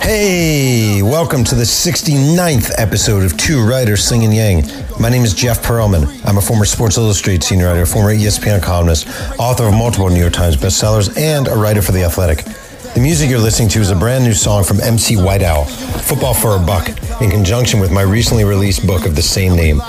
[0.00, 4.62] Hey, welcome to the 69th episode of Two Writers Slinging Yang.
[4.98, 6.08] My name is Jeff Pearlman.
[6.24, 9.06] I'm a former Sports Illustrated senior writer, former ESPN columnist,
[9.38, 12.46] author of multiple New York Times bestsellers, and a writer for The Athletic.
[12.94, 16.32] The music you're listening to is a brand new song from MC White Owl, Football
[16.32, 16.88] for a Buck,
[17.20, 19.82] in conjunction with my recently released book of the same name.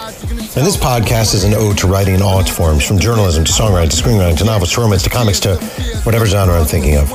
[0.55, 3.51] And this podcast is an ode to writing in all its forms, from journalism to
[3.51, 5.55] songwriting to screenwriting to novels to romance to comics to
[6.03, 7.11] whatever genre I'm thinking of.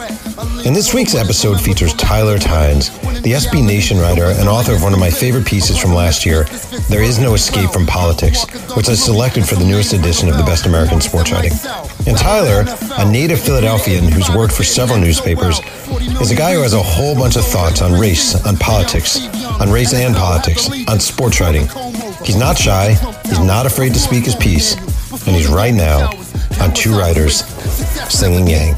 [0.64, 2.90] And this week's episode features Tyler Tynes,
[3.22, 6.44] the SB Nation writer and author of one of my favorite pieces from last year,
[6.88, 8.44] There Is No Escape from Politics,
[8.76, 11.52] which I selected for the newest edition of the Best American Sports Writing.
[12.06, 12.64] And Tyler,
[12.98, 15.60] a native Philadelphian who's worked for several newspapers,
[16.20, 19.26] is a guy who has a whole bunch of thoughts on race, on politics,
[19.60, 21.68] on race and politics, on sports writing.
[22.24, 24.74] He's not shy, he's not afraid to speak his piece,
[25.26, 26.10] and he's right now
[26.60, 27.44] on Two Writers
[28.10, 28.74] Slinging Yang.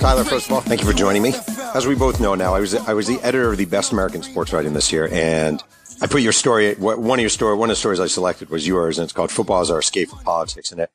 [0.00, 1.34] Tyler, first of all, thank you for joining me.
[1.74, 4.22] As we both know now, I was I was the editor of the Best American
[4.22, 5.62] Sports Writing this year, and
[6.00, 6.74] I put your story.
[6.74, 9.30] One of your story, one of the stories I selected was yours, and it's called
[9.30, 10.90] "Football is Our Escape from Politics," and it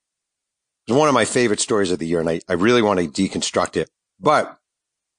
[0.88, 3.08] was one of my favorite stories of the year, and I, I really want to
[3.08, 3.90] deconstruct it.
[4.20, 4.58] But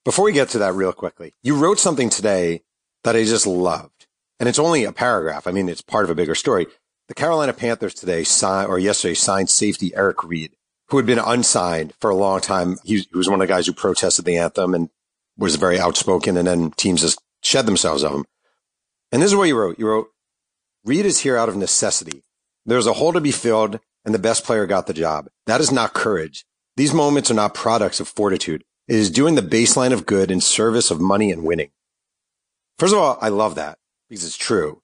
[0.03, 2.63] before we get to that, real quickly, you wrote something today
[3.03, 4.00] that I just loved,
[4.41, 5.45] and it's only a paragraph.
[5.45, 6.65] I mean, it's part of a bigger story.
[7.07, 10.55] The Carolina Panthers today signed, or yesterday signed safety Eric Reid
[10.91, 12.77] who had been unsigned for a long time.
[12.83, 14.89] He, was one of the guys who protested the anthem and
[15.37, 16.35] was very outspoken.
[16.35, 18.25] And then teams just shed themselves of him.
[19.09, 19.79] And this is what you wrote.
[19.79, 20.09] You wrote,
[20.83, 22.23] Reid is here out of necessity.
[22.65, 25.29] There's a hole to be filled and the best player got the job.
[25.45, 26.45] That is not courage.
[26.75, 28.65] These moments are not products of fortitude.
[28.89, 31.69] It is doing the baseline of good in service of money and winning.
[32.79, 33.77] First of all, I love that
[34.11, 34.81] because it's true.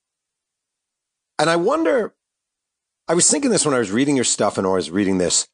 [1.37, 2.15] And I wonder,
[3.09, 5.49] I was thinking this when I was reading your stuff and I was reading this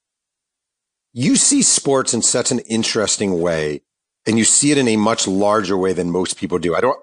[1.14, 3.82] you see sports in such an interesting way
[4.26, 6.76] and you see it in a much larger way than most people do.
[6.76, 7.00] I don't,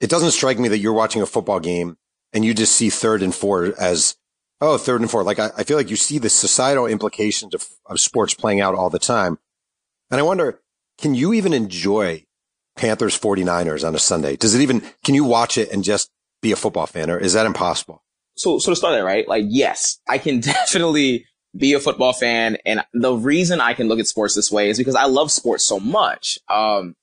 [0.00, 1.96] it doesn't strike me that you're watching a football game
[2.32, 4.16] and you just see third and four as,
[4.60, 5.22] oh, third and four.
[5.22, 8.74] Like I, I feel like you see the societal implications of, of sports playing out
[8.74, 9.38] all the time.
[10.10, 10.60] And I wonder,
[10.98, 12.26] can you even enjoy
[12.78, 14.36] Panthers 49ers on a Sunday?
[14.36, 17.34] Does it even, can you watch it and just be a football fan or is
[17.34, 18.02] that impossible?
[18.36, 19.28] So, so to start that, right?
[19.28, 22.56] Like, yes, I can definitely be a football fan.
[22.64, 25.64] And the reason I can look at sports this way is because I love sports
[25.64, 26.38] so much.
[26.48, 26.94] Um,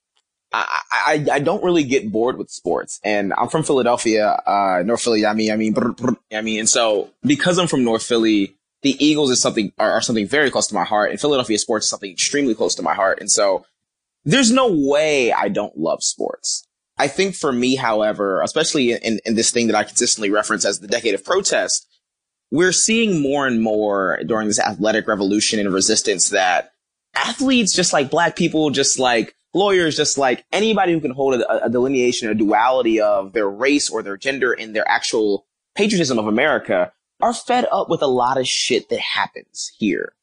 [0.53, 5.01] I, I, I don't really get bored with sports and I'm from Philadelphia, uh, North
[5.01, 5.25] Philly.
[5.25, 8.55] I mean, I mean, brr, brr, I mean, and so because I'm from North Philly,
[8.81, 11.87] the Eagles is something, are, are something very close to my heart and Philadelphia sports
[11.87, 13.19] is something extremely close to my heart.
[13.19, 13.65] And so
[14.25, 16.67] there's no way I don't love sports.
[16.97, 20.79] I think for me, however, especially in, in this thing that I consistently reference as
[20.79, 21.87] the decade of protest,
[22.51, 26.71] we're seeing more and more during this athletic revolution and resistance that
[27.13, 31.65] athletes, just like black people, just like lawyers, just like anybody who can hold a,
[31.65, 36.27] a delineation, a duality of their race or their gender and their actual patriotism of
[36.27, 36.91] America
[37.21, 40.13] are fed up with a lot of shit that happens here.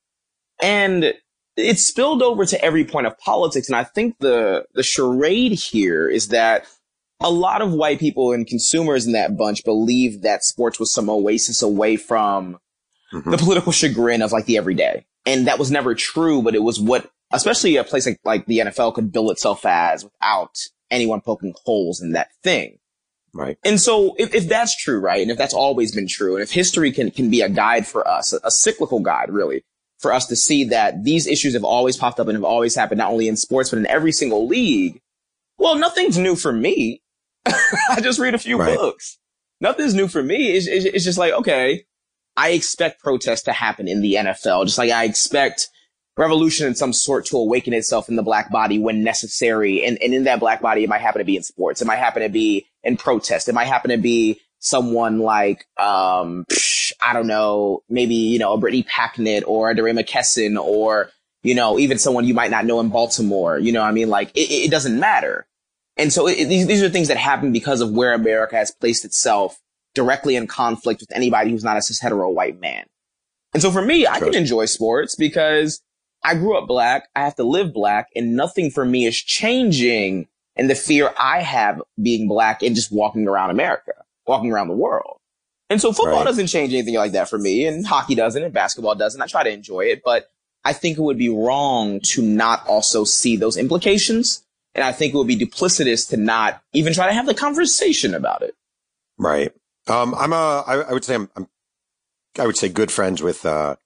[0.63, 1.15] And
[1.57, 3.69] it's spilled over to every point of politics.
[3.69, 6.67] And I think the, the charade here is that
[7.21, 11.09] a lot of white people and consumers in that bunch believe that sports was some
[11.09, 12.59] oasis away from
[13.13, 13.31] mm-hmm.
[13.31, 15.07] the political chagrin of like the everyday.
[15.25, 18.59] And that was never true, but it was what, especially a place like, like the
[18.59, 20.57] NFL could bill itself as without
[20.91, 22.79] anyone poking holes in that thing.
[23.35, 23.57] Right.
[23.65, 25.23] And so if, if that's true, right?
[25.23, 28.07] And if that's always been true, and if history can, can be a guide for
[28.07, 29.65] us, a, a cyclical guide, really,
[30.03, 32.99] for us to see that these issues have always popped up and have always happened,
[32.99, 35.01] not only in sports, but in every single league.
[35.59, 37.01] Well, nothing's new for me.
[37.47, 38.77] I just read a few right.
[38.77, 39.19] books.
[39.61, 40.57] Nothing's new for me.
[40.57, 41.85] It's, it's, it's, just like, okay,
[42.37, 45.69] I expect protests to happen in the NFL, just like I expect
[46.17, 49.85] revolution in some sort to awaken itself in the black body when necessary.
[49.85, 51.81] And, and in that black body, it might happen to be in sports.
[51.81, 53.49] It might happen to be in protest.
[53.49, 58.53] It might happen to be someone like, um, psh, I don't know, maybe, you know,
[58.53, 61.11] a Brittany Packnett or a DeRay McKesson or,
[61.43, 63.59] you know, even someone you might not know in Baltimore.
[63.59, 65.47] You know, I mean, like, it, it doesn't matter.
[65.97, 69.05] And so it, these, these are things that happen because of where America has placed
[69.05, 69.61] itself
[69.95, 72.87] directly in conflict with anybody who's not a cis hetero white man.
[73.53, 75.83] And so for me, I can enjoy sports because
[76.25, 77.09] I grew up black.
[77.15, 81.41] I have to live black and nothing for me is changing in the fear I
[81.41, 83.93] have being black and just walking around America,
[84.27, 85.19] walking around the world.
[85.73, 86.25] And so football right.
[86.25, 89.23] doesn't change anything like that for me and hockey doesn't and basketball doesn't.
[89.23, 90.29] I try to enjoy it, but
[90.67, 95.15] I think it would be wrong to not also see those implications and I think
[95.15, 98.55] it would be duplicitous to not even try to have the conversation about it.
[99.17, 99.51] Right.
[99.87, 101.49] Um, I'm a, I, I would say I'm, I'm,
[102.39, 103.77] I would say good friends with, uh,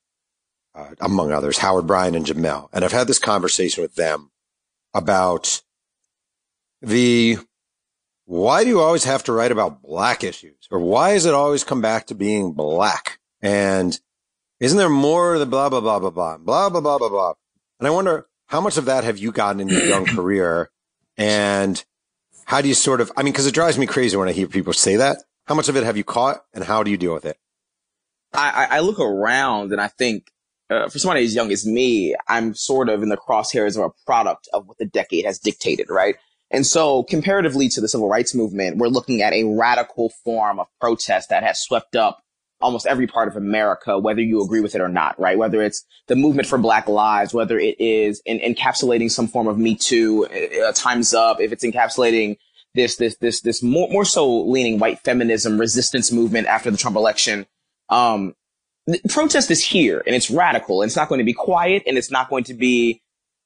[0.75, 2.69] uh, among others, Howard Bryant and Jemele.
[2.73, 4.33] And I've had this conversation with them
[4.93, 5.63] about
[6.83, 7.39] the
[8.27, 10.69] why do you always have to write about black issues?
[10.71, 13.21] Or why does it always come back to being black?
[13.41, 13.99] And
[14.59, 17.33] isn't there more of the blah, blah, blah, blah, blah, blah, blah, blah, blah, blah.
[17.79, 20.71] And I wonder how much of that have you gotten in your young career?
[21.17, 21.83] And
[22.47, 24.49] how do you sort of, I mean, cause it drives me crazy when I hear
[24.49, 25.19] people say that.
[25.47, 27.39] How much of it have you caught and how do you deal with it?
[28.35, 30.33] I, I look around and I think
[30.69, 34.05] uh, for somebody as young as me, I'm sort of in the crosshairs of a
[34.05, 36.17] product of what the decade has dictated, right?
[36.51, 40.69] And so comparatively to the civil rights movement, we're looking at a radical form of
[40.81, 42.23] protest that has swept up
[42.61, 45.37] almost every part of America, whether you agree with it or not, right?
[45.37, 49.59] Whether it's the movement for black lives, whether it is in, encapsulating some form of
[49.59, 52.37] Me Too, uh, Time's Up, if it's encapsulating
[52.75, 56.97] this, this, this, this more, more so leaning white feminism resistance movement after the Trump
[56.97, 57.47] election.
[57.89, 58.35] Um,
[59.09, 62.11] protest is here and it's radical and it's not going to be quiet and it's
[62.11, 63.03] not going to be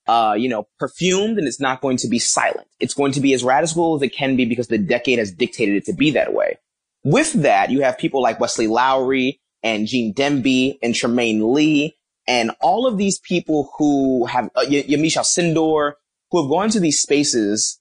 [0.06, 2.66] uh, you know, perfumed and it's not going to be silent.
[2.80, 5.76] It's going to be as radical as it can be because the decade has dictated
[5.76, 6.58] it to be that way.
[7.04, 12.50] With that, you have people like Wesley Lowery and Gene Demby and Tremaine Lee and
[12.60, 15.94] all of these people who have, uh, y- Yamiche Alcindor,
[16.30, 17.80] who have gone to these spaces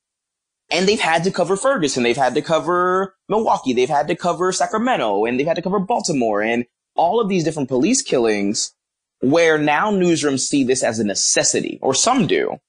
[0.72, 2.04] and they've had to cover Ferguson.
[2.04, 3.74] They've had to cover Milwaukee.
[3.74, 7.44] They've had to cover Sacramento and they've had to cover Baltimore and all of these
[7.44, 8.74] different police killings
[9.22, 12.60] where now newsrooms see this as a necessity, or some do,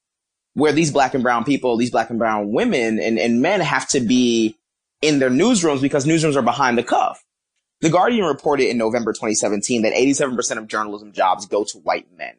[0.54, 3.88] where these black and brown people, these black and brown women and, and men have
[3.88, 4.56] to be
[5.00, 7.24] in their newsrooms because newsrooms are behind the cuff.
[7.80, 12.34] The Guardian reported in November 2017 that 87% of journalism jobs go to white men.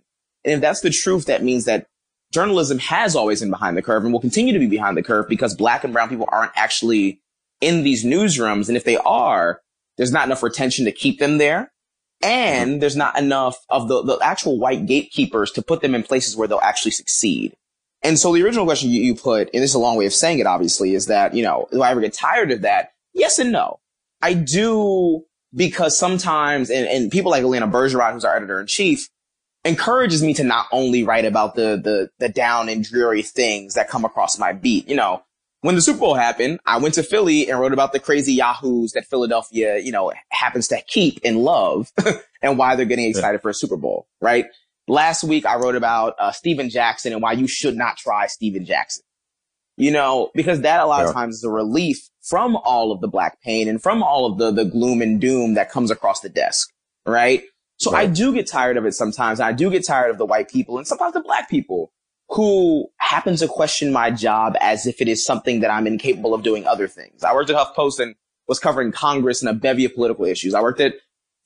[0.45, 1.87] And if that's the truth, that means that
[2.31, 5.27] journalism has always been behind the curve and will continue to be behind the curve
[5.27, 7.19] because black and brown people aren't actually
[7.59, 8.67] in these newsrooms.
[8.67, 9.61] And if they are,
[9.97, 11.71] there's not enough retention to keep them there
[12.23, 16.35] and there's not enough of the, the actual white gatekeepers to put them in places
[16.35, 17.55] where they'll actually succeed.
[18.03, 20.13] And so the original question you, you put, and this is a long way of
[20.13, 22.93] saying it, obviously, is that, you know, do I ever get tired of that?
[23.13, 23.79] Yes and no.
[24.21, 25.23] I do
[25.53, 29.07] because sometimes, and, and people like Elena Bergeron, who's our editor in chief,
[29.63, 33.89] encourages me to not only write about the, the, the down and dreary things that
[33.89, 34.87] come across my beat.
[34.87, 35.23] You know,
[35.61, 38.93] when the Super Bowl happened, I went to Philly and wrote about the crazy Yahoos
[38.93, 41.91] that Philadelphia, you know, happens to keep and love
[42.41, 43.41] and why they're getting excited yeah.
[43.41, 44.45] for a Super Bowl, right?
[44.87, 48.65] Last week, I wrote about uh, Stephen Jackson and why you should not try Stephen
[48.65, 49.03] Jackson.
[49.77, 51.09] You know, because that a lot yeah.
[51.09, 54.37] of times is a relief from all of the black pain and from all of
[54.37, 56.69] the, the gloom and doom that comes across the desk,
[57.05, 57.43] right?
[57.77, 58.07] So right.
[58.07, 59.39] I do get tired of it sometimes.
[59.39, 61.91] I do get tired of the white people and sometimes the black people
[62.31, 66.43] who happens to question my job as if it is something that I'm incapable of
[66.43, 67.23] doing other things.
[67.23, 68.15] I worked at HuffPost and
[68.47, 70.53] was covering Congress and a bevy of political issues.
[70.53, 70.93] I worked at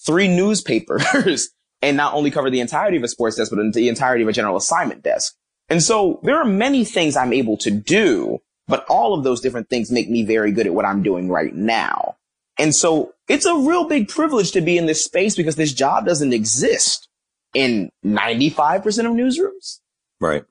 [0.05, 1.49] three newspapers
[1.81, 4.33] and not only covered the entirety of a sports desk, but the entirety of a
[4.33, 5.35] general assignment desk.
[5.69, 9.69] And so there are many things I'm able to do, but all of those different
[9.69, 12.17] things make me very good at what I'm doing right now.
[12.59, 16.05] And so it's a real big privilege to be in this space because this job
[16.05, 17.09] doesn't exist
[17.55, 19.79] in 95% of newsrooms.
[20.21, 20.45] Right.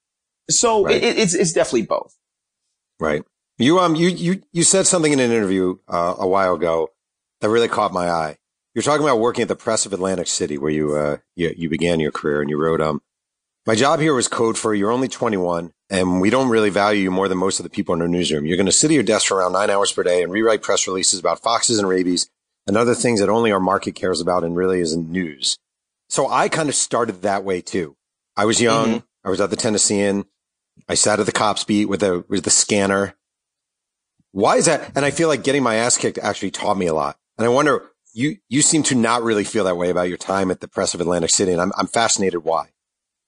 [0.51, 1.03] So right.
[1.03, 2.17] it, it's it's definitely both.
[3.01, 3.23] Right.
[3.59, 6.91] You um you you you said something in an interview uh, a while ago
[7.41, 8.39] that really caught my eye.
[8.75, 11.69] You're talking about working at the Press of Atlantic City, where you uh you, you
[11.69, 13.03] began your career, and you wrote um.
[13.67, 17.11] My job here was code for you're only 21 and we don't really value you
[17.11, 18.45] more than most of the people in our newsroom.
[18.45, 20.61] You're going to sit at your desk for around nine hours per day and rewrite
[20.61, 22.29] press releases about foxes and rabies
[22.67, 25.59] and other things that only our market cares about and really isn't news.
[26.09, 27.97] So I kind of started that way too.
[28.37, 28.89] I was young.
[28.89, 29.07] Mm-hmm.
[29.27, 30.25] I was at the Tennessean.
[30.89, 33.15] I sat at the cops beat with the with the scanner.
[34.33, 34.93] Why is that?
[34.97, 37.17] And I feel like getting my ass kicked actually taught me a lot.
[37.39, 40.51] And I wonder, you you seem to not really feel that way about your time
[40.51, 42.71] at the Press of Atlantic City, and I'm I'm fascinated why.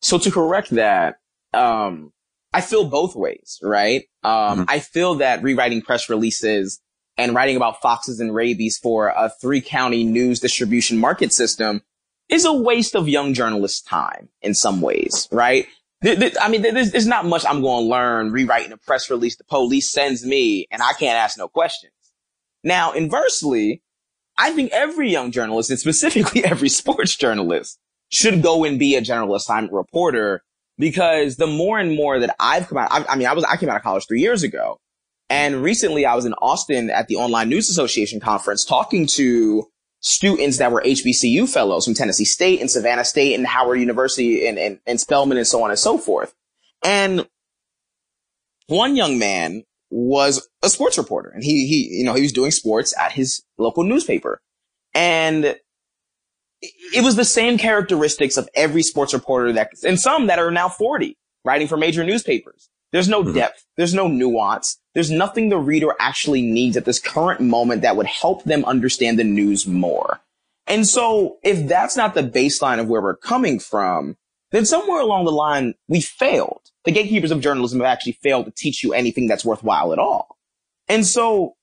[0.02, 1.18] So to correct that,
[1.54, 2.12] um,
[2.52, 4.04] I feel both ways, right?
[4.22, 4.62] Um, mm-hmm.
[4.68, 6.80] I feel that rewriting press releases
[7.18, 11.82] and writing about foxes and rabies for a three county news distribution market system
[12.28, 15.66] is a waste of young journalists' time in some ways, right?
[16.06, 19.90] I mean, there's, not much I'm going to learn rewriting a press release the police
[19.90, 21.92] sends me and I can't ask no questions.
[22.62, 23.82] Now, inversely,
[24.38, 27.78] I think every young journalist and specifically every sports journalist
[28.10, 30.42] should go and be a general assignment reporter
[30.78, 33.56] because the more and more that I've come out, I, I mean, I was, I
[33.56, 34.78] came out of college three years ago
[35.28, 39.66] and recently I was in Austin at the Online News Association conference talking to
[40.06, 44.56] students that were HBCU fellows from Tennessee State and Savannah State and Howard University and,
[44.56, 46.32] and, and Spelman and so on and so forth.
[46.84, 47.26] And
[48.68, 52.52] one young man was a sports reporter and he, he, you know, he was doing
[52.52, 54.40] sports at his local newspaper.
[54.94, 55.56] And
[56.62, 60.68] it was the same characteristics of every sports reporter that, and some that are now
[60.68, 62.70] 40 writing for major newspapers.
[62.92, 63.34] There's no mm-hmm.
[63.34, 63.64] depth.
[63.76, 64.78] There's no nuance.
[64.94, 69.18] There's nothing the reader actually needs at this current moment that would help them understand
[69.18, 70.20] the news more.
[70.66, 74.16] And so if that's not the baseline of where we're coming from,
[74.52, 76.60] then somewhere along the line, we failed.
[76.84, 80.36] The gatekeepers of journalism have actually failed to teach you anything that's worthwhile at all.
[80.88, 81.54] And so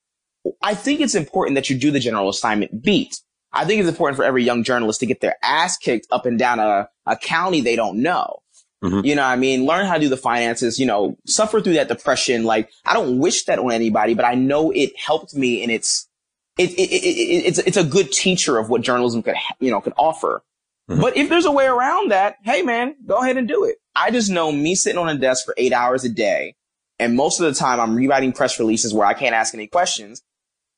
[0.62, 3.16] I think it's important that you do the general assignment beat.
[3.52, 6.38] I think it's important for every young journalist to get their ass kicked up and
[6.38, 8.43] down a, a county they don't know.
[8.84, 9.06] Mm-hmm.
[9.06, 9.66] You know I mean?
[9.66, 12.44] Learn how to do the finances, you know, suffer through that depression.
[12.44, 16.10] Like, I don't wish that on anybody, but I know it helped me and it's,
[16.58, 19.94] it, it, it, it's, it's a good teacher of what journalism could, you know, could
[19.98, 20.44] offer.
[20.90, 21.02] Mm-hmm.
[21.02, 23.78] But if there's a way around that, hey man, go ahead and do it.
[23.96, 26.56] I just know me sitting on a desk for eight hours a day
[27.00, 30.22] and most of the time I'm rewriting press releases where I can't ask any questions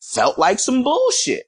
[0.01, 1.45] felt like some bullshit.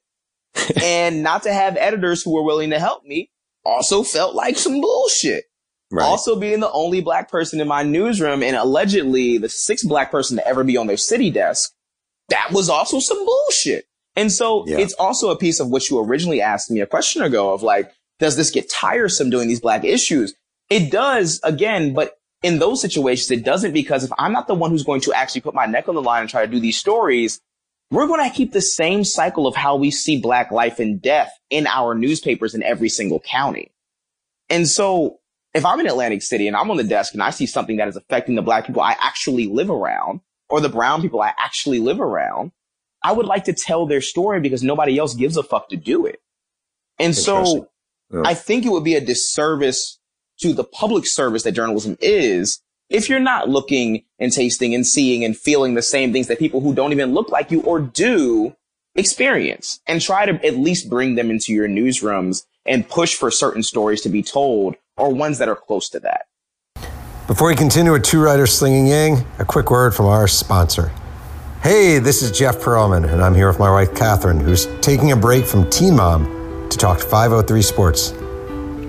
[0.82, 3.30] and not to have editors who were willing to help me
[3.64, 5.44] also felt like some bullshit.
[5.90, 6.04] Right.
[6.04, 10.36] Also being the only black person in my newsroom and allegedly the sixth black person
[10.36, 11.72] to ever be on their city desk,
[12.28, 13.86] that was also some bullshit.
[14.14, 14.78] And so yeah.
[14.78, 17.90] it's also a piece of what you originally asked me a question ago of like,
[18.18, 20.34] does this get tiresome doing these black issues?
[20.68, 24.70] It does again, but in those situations, it doesn't because if I'm not the one
[24.70, 26.76] who's going to actually put my neck on the line and try to do these
[26.76, 27.40] stories,
[27.90, 31.30] we're going to keep the same cycle of how we see black life and death
[31.48, 33.72] in our newspapers in every single county.
[34.50, 35.17] And so
[35.54, 37.88] if I'm in Atlantic City and I'm on the desk and I see something that
[37.88, 41.78] is affecting the black people I actually live around or the brown people I actually
[41.78, 42.52] live around,
[43.02, 46.06] I would like to tell their story because nobody else gives a fuck to do
[46.06, 46.20] it.
[46.98, 47.68] And so
[48.12, 48.22] yeah.
[48.24, 49.98] I think it would be a disservice
[50.40, 55.24] to the public service that journalism is if you're not looking and tasting and seeing
[55.24, 58.54] and feeling the same things that people who don't even look like you or do
[58.94, 63.62] experience and try to at least bring them into your newsrooms and push for certain
[63.62, 66.26] stories to be told or ones that are close to that.
[67.26, 70.90] Before we continue with Two Writers Slinging Yang, a quick word from our sponsor.
[71.62, 75.16] Hey, this is Jeff Pearlman, and I'm here with my wife, Catherine, who's taking a
[75.16, 78.14] break from Teen Mom to talk 503 Sports.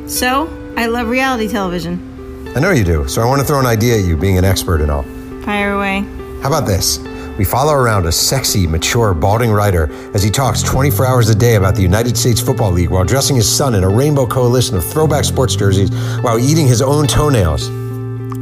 [0.08, 0.48] So,
[0.78, 2.48] I love reality television.
[2.56, 4.46] I know you do, so I want to throw an idea at you, being an
[4.46, 5.04] expert and all.
[5.44, 6.02] Fire away.
[6.42, 7.00] How about this?
[7.40, 11.56] We follow around a sexy, mature, balding writer as he talks 24 hours a day
[11.56, 14.84] about the United States Football League while dressing his son in a rainbow coalition of
[14.84, 17.70] throwback sports jerseys while eating his own toenails.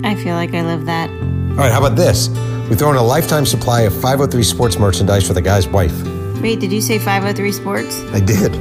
[0.03, 1.11] I feel like I live that.
[1.11, 2.29] All right, how about this?
[2.71, 5.93] We throw in a lifetime supply of 503 sports merchandise for the guy's wife.
[6.41, 8.01] Wait, did you say 503 sports?
[8.13, 8.51] I did.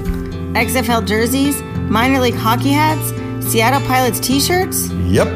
[0.52, 3.08] XFL jerseys, minor league hockey hats,
[3.50, 4.90] Seattle Pilots t shirts?
[4.90, 5.28] Yep.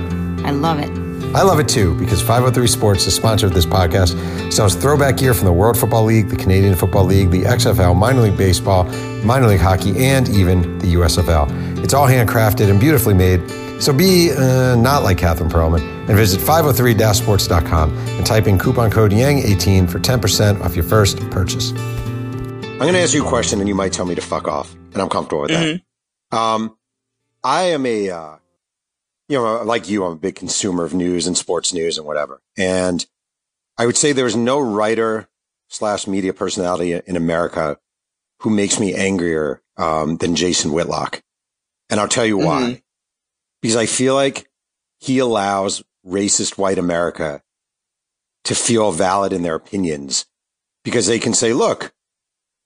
[0.44, 0.99] I love it.
[1.32, 5.32] I love it too because 503 Sports, the sponsor of this podcast, sells throwback gear
[5.32, 8.84] from the World Football League, the Canadian Football League, the XFL, minor league baseball,
[9.24, 11.82] minor league hockey, and even the USFL.
[11.84, 13.40] It's all handcrafted and beautifully made.
[13.80, 19.12] So be uh, not like Catherine Pearlman and visit 503-sports.com and type in coupon code
[19.12, 21.70] YANG18 for 10% off your first purchase.
[21.70, 24.74] I'm going to ask you a question and you might tell me to fuck off,
[24.92, 25.64] and I'm comfortable with that.
[25.64, 26.36] Mm-hmm.
[26.36, 26.76] Um,
[27.44, 28.36] I am a, uh,
[29.30, 32.42] you know, like you, I'm a big consumer of news and sports news and whatever.
[32.58, 33.06] And
[33.78, 35.28] I would say there's no writer
[35.68, 37.78] slash media personality in America
[38.40, 41.22] who makes me angrier um, than Jason Whitlock.
[41.88, 42.62] And I'll tell you why.
[42.62, 42.78] Mm-hmm.
[43.62, 44.50] Because I feel like
[44.98, 47.40] he allows racist white America
[48.44, 50.26] to feel valid in their opinions
[50.82, 51.94] because they can say, look,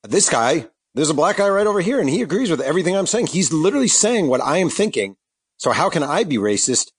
[0.02, 3.06] this guy there's a black guy right over here and he agrees with everything I'm
[3.06, 3.26] saying.
[3.26, 5.16] He's literally saying what I am thinking.
[5.64, 6.90] So how can I be racist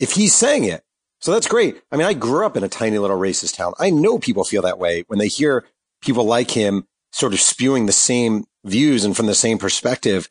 [0.00, 0.82] if he's saying it?
[1.20, 1.82] So that's great.
[1.92, 3.74] I mean, I grew up in a tiny little racist town.
[3.78, 5.66] I know people feel that way when they hear
[6.00, 10.26] people like him sort of spewing the same views and from the same perspective.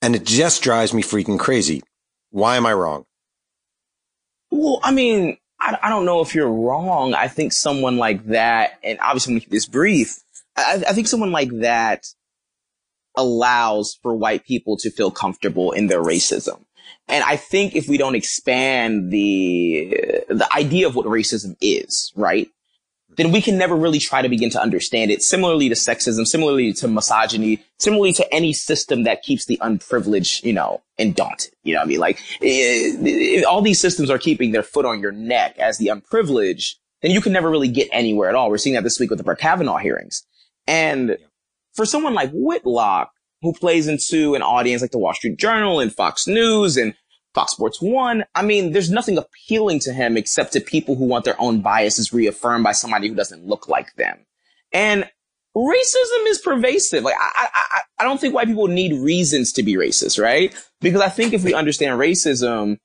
[0.00, 1.82] And it just drives me freaking crazy.
[2.30, 3.04] Why am I wrong?
[4.50, 7.12] Well, I mean, I, I don't know if you're wrong.
[7.12, 10.16] I think someone like that, and obviously to keep this brief.
[10.56, 12.06] I, I think someone like that
[13.14, 16.64] allows for white people to feel comfortable in their racism.
[17.10, 22.48] And I think if we don't expand the, the idea of what racism is, right?
[23.16, 25.20] Then we can never really try to begin to understand it.
[25.20, 30.52] Similarly to sexism, similarly to misogyny, similarly to any system that keeps the unprivileged, you
[30.52, 31.52] know, and daunted.
[31.64, 32.00] You know what I mean?
[32.00, 35.88] Like, if, if all these systems are keeping their foot on your neck as the
[35.88, 38.48] unprivileged, then you can never really get anywhere at all.
[38.48, 40.24] We're seeing that this week with the Brett Kavanaugh hearings.
[40.66, 41.18] And
[41.74, 43.10] for someone like Whitlock,
[43.42, 46.94] who plays into an audience like the Wall Street Journal and Fox News and
[47.34, 51.24] Fox Sports One, I mean, there's nothing appealing to him except to people who want
[51.24, 54.26] their own biases reaffirmed by somebody who doesn't look like them.
[54.72, 55.08] And
[55.56, 57.04] racism is pervasive.
[57.04, 60.54] Like I, I, I don't think white people need reasons to be racist, right?
[60.80, 62.78] Because I think if we understand racism,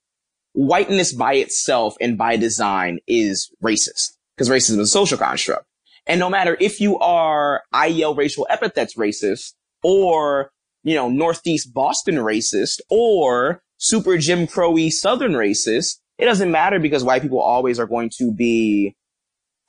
[0.54, 5.66] whiteness by itself and by design is racist because racism is a social construct.
[6.08, 9.54] And no matter if you are I yell racial epithets racist
[9.88, 10.50] or,
[10.82, 17.04] you know, Northeast Boston racist or super Jim Crowy Southern racist, it doesn't matter because
[17.04, 18.96] white people always are going to be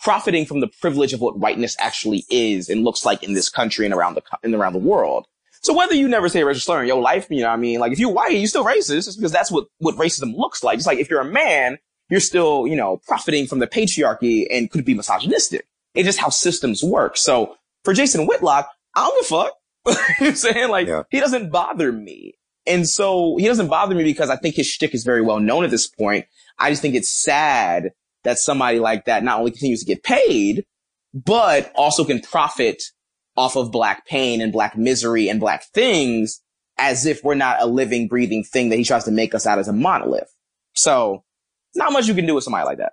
[0.00, 3.84] profiting from the privilege of what whiteness actually is and looks like in this country
[3.84, 5.26] and around the and around the world.
[5.60, 7.78] So whether you never say racial slur in your life, you know, what I mean,
[7.78, 10.78] like if you're white, you're still racist because that's what what racism looks like.
[10.78, 11.76] It's like if you're a man,
[12.08, 15.66] you're still, you know, profiting from the patriarchy and could be misogynistic.
[15.94, 17.18] It's just how systems work.
[17.18, 19.52] So for Jason Whitlock, I don't give a fuck.
[19.86, 21.02] you know I'm saying like yeah.
[21.10, 22.34] he doesn't bother me.
[22.66, 25.64] And so he doesn't bother me because I think his shtick is very well known
[25.64, 26.26] at this point.
[26.58, 27.92] I just think it's sad
[28.24, 30.64] that somebody like that not only continues to get paid,
[31.14, 32.82] but also can profit
[33.36, 36.42] off of black pain and black misery and black things
[36.78, 39.58] as if we're not a living, breathing thing that he tries to make us out
[39.58, 40.30] as a monolith.
[40.74, 41.22] So
[41.74, 42.92] not much you can do with somebody like that.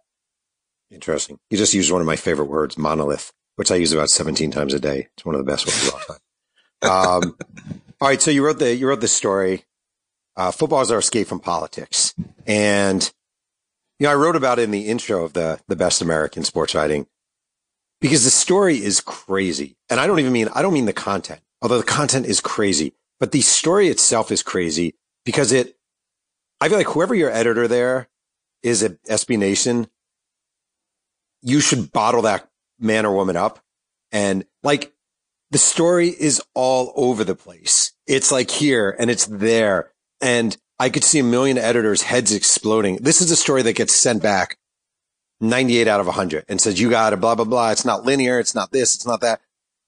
[0.91, 1.39] Interesting.
[1.49, 4.73] You just used one of my favorite words, monolith, which I use about 17 times
[4.73, 5.07] a day.
[5.15, 6.17] It's one of the best words of all time.
[6.83, 7.35] Um,
[8.01, 8.21] all right.
[8.21, 9.65] So you wrote the, you wrote this story.
[10.35, 12.13] Uh, football is our escape from politics.
[12.45, 13.11] And
[13.99, 16.75] you know, I wrote about it in the intro of the, the best American sports
[16.75, 17.07] writing
[18.01, 19.77] because the story is crazy.
[19.89, 22.93] And I don't even mean, I don't mean the content, although the content is crazy,
[23.19, 25.77] but the story itself is crazy because it,
[26.59, 28.09] I feel like whoever your editor there
[28.61, 29.87] is at SB Nation,
[31.41, 32.49] you should bottle that
[32.79, 33.59] man or woman up.
[34.11, 34.93] And like
[35.53, 37.91] the story is all over the place.
[38.07, 39.91] It's like here and it's there.
[40.19, 42.95] And I could see a million editors' heads exploding.
[42.95, 44.57] This is a story that gets sent back
[45.41, 47.69] 98 out of 100 and says, you got to blah, blah, blah.
[47.69, 48.39] It's not linear.
[48.39, 48.95] It's not this.
[48.95, 49.41] It's not that.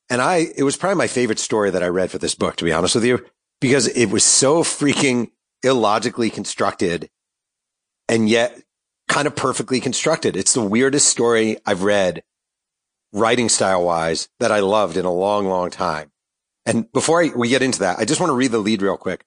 [0.07, 2.63] And I, it was probably my favorite story that I read for this book, to
[2.63, 3.25] be honest with you,
[3.59, 5.31] because it was so freaking
[5.63, 7.09] illogically constructed
[8.07, 8.61] and yet
[9.07, 10.35] kind of perfectly constructed.
[10.35, 12.21] It's the weirdest story I've read
[13.15, 16.11] writing style wise that I loved in a long, long time.
[16.65, 18.97] And before I, we get into that, I just want to read the lead real
[18.97, 19.23] quick.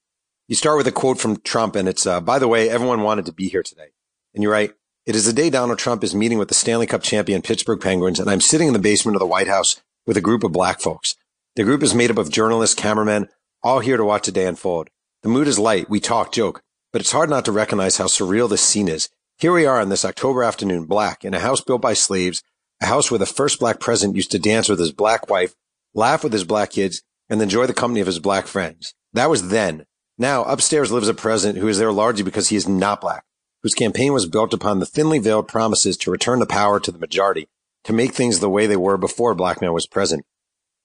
[0.46, 3.24] You start with a quote from Trump and it's, uh, by the way, everyone wanted
[3.26, 3.88] to be here today.
[4.34, 4.74] And you write,
[5.06, 8.20] it is the day Donald Trump is meeting with the Stanley Cup champion Pittsburgh Penguins
[8.20, 10.80] and I'm sitting in the basement of the White House with a group of black
[10.80, 11.16] folks.
[11.56, 13.28] The group is made up of journalists, cameramen,
[13.62, 14.90] all here to watch the day unfold.
[15.22, 15.88] The mood is light.
[15.88, 19.08] We talk, joke, but it's hard not to recognize how surreal this scene is.
[19.38, 22.42] Here we are on this October afternoon, black, in a house built by slaves,
[22.80, 25.54] a house where the first black president used to dance with his black wife,
[25.94, 28.94] laugh with his black kids, and enjoy the company of his black friends.
[29.12, 29.86] That was then.
[30.16, 33.24] Now, upstairs lives a president who is there largely because he is not black,
[33.62, 36.98] whose campaign was built upon the thinly veiled promises to return the power to the
[36.98, 37.48] majority,
[37.84, 40.24] to make things the way they were before black man was present.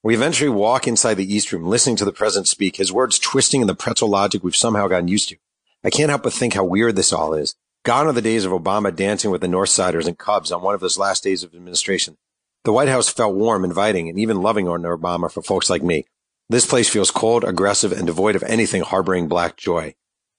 [0.04, 3.62] We eventually walk inside the East Room, listening to the president speak, his words twisting
[3.62, 5.38] in the pretzel logic we've somehow gotten used to.
[5.84, 7.56] I can't help but think how weird this all is.
[7.84, 10.80] Gone are the days of Obama dancing with the Northsiders and Cubs on one of
[10.80, 12.18] his last days of administration.
[12.64, 16.06] The White House felt warm, inviting, and even loving under Obama for folks like me.
[16.48, 19.96] This place feels cold, aggressive, and devoid of anything harboring black joy.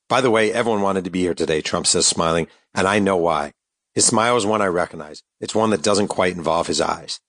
[0.09, 3.19] By the way, everyone wanted to be here today, Trump says, smiling, and I know
[3.19, 3.53] why.
[3.95, 5.23] His smile is one I recognize.
[5.39, 7.21] It's one that doesn't quite involve his eyes.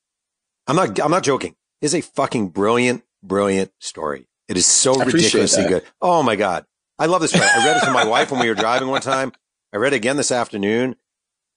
[0.65, 1.57] I'm not, I'm not joking.
[1.81, 4.27] It's a fucking brilliant, brilliant story.
[4.47, 5.69] It is so ridiculously that.
[5.69, 5.83] good.
[6.01, 6.65] Oh my God.
[6.97, 7.45] I love this story.
[7.45, 9.33] I read it to my wife when we were driving one time.
[9.75, 10.95] I read again this afternoon.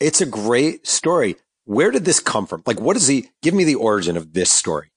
[0.01, 1.37] It's a great story.
[1.67, 2.65] Where did this come from?
[2.67, 4.91] Like, what is the, give me the origin of this story.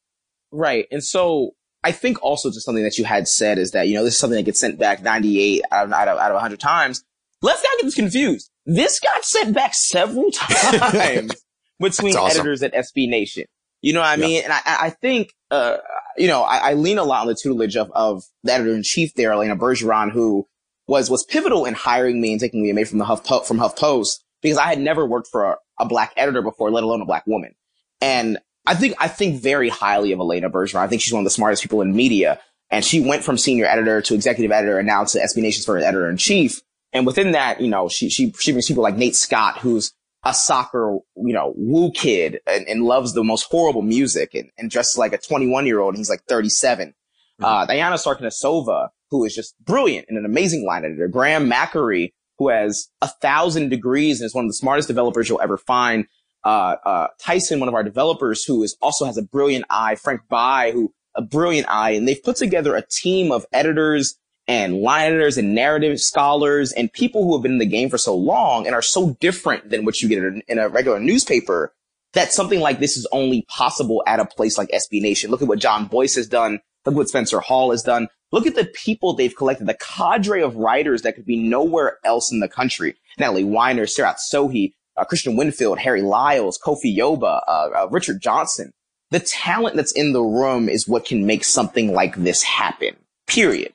[0.52, 0.88] Right.
[0.90, 1.52] And so
[1.84, 4.20] I think also just something that you had said is that, you know, this is
[4.20, 7.04] something that gets sent back 98 out of, out of, out of 100 times.
[7.44, 8.50] Let's not get this confused.
[8.66, 11.36] This got sent back several times
[11.80, 12.40] between awesome.
[12.40, 13.46] editors at SB Nation.
[13.84, 14.38] You know what I mean?
[14.38, 14.46] Yeah.
[14.46, 15.78] And I, I think, uh,
[16.18, 18.82] you know, I, I, lean a lot on the tutelage of, of the editor in
[18.82, 20.48] chief there, Elena Bergeron, who
[20.92, 24.20] was, was pivotal in hiring me and taking me away from the Huff, from HuffPost
[24.42, 27.26] because I had never worked for a, a black editor before, let alone a black
[27.26, 27.56] woman.
[28.02, 30.82] And I think, I think very highly of Elena Bergeron.
[30.82, 32.42] I think she's one of the smartest people in media.
[32.70, 35.86] And she went from senior editor to executive editor and now to SB Nation's first
[35.86, 36.62] editor in chief.
[36.92, 39.94] And within that, you know, she, she, she brings people like Nate Scott, who's
[40.26, 44.70] a soccer, you know, woo kid and, and loves the most horrible music and, and
[44.70, 45.94] dresses like a 21 year old.
[45.94, 46.90] And he's like 37.
[46.90, 47.46] Mm-hmm.
[47.46, 51.08] Uh, Diana Sarkisova, who is just brilliant and an amazing line editor.
[51.08, 55.42] Graham McAree, who has a thousand degrees and is one of the smartest developers you'll
[55.42, 56.08] ever find
[56.44, 59.96] uh, uh, Tyson, one of our developers, who is also has a brilliant eye.
[59.96, 64.82] Frank Bai, who a brilliant eye, and they've put together a team of editors and
[64.82, 68.16] line editors and narrative scholars and people who have been in the game for so
[68.16, 71.74] long and are so different than what you get in a regular newspaper
[72.14, 75.32] that something like this is only possible at a place like SB Nation.
[75.32, 76.60] Look at what Jon Bois has done.
[76.86, 78.08] Look what Spencer Hall has done.
[78.32, 82.32] Look at the people they've collected, the cadre of writers that could be nowhere else
[82.32, 82.96] in the country.
[83.20, 88.72] Natalie Weiner, Seerat Sohi, uh, Christian Winfield, Harry Lyles, Kofi Yoba, uh, uh, Richard Johnson.
[89.10, 92.96] The talent that's in the room is what can make something like this happen.
[93.28, 93.74] Period.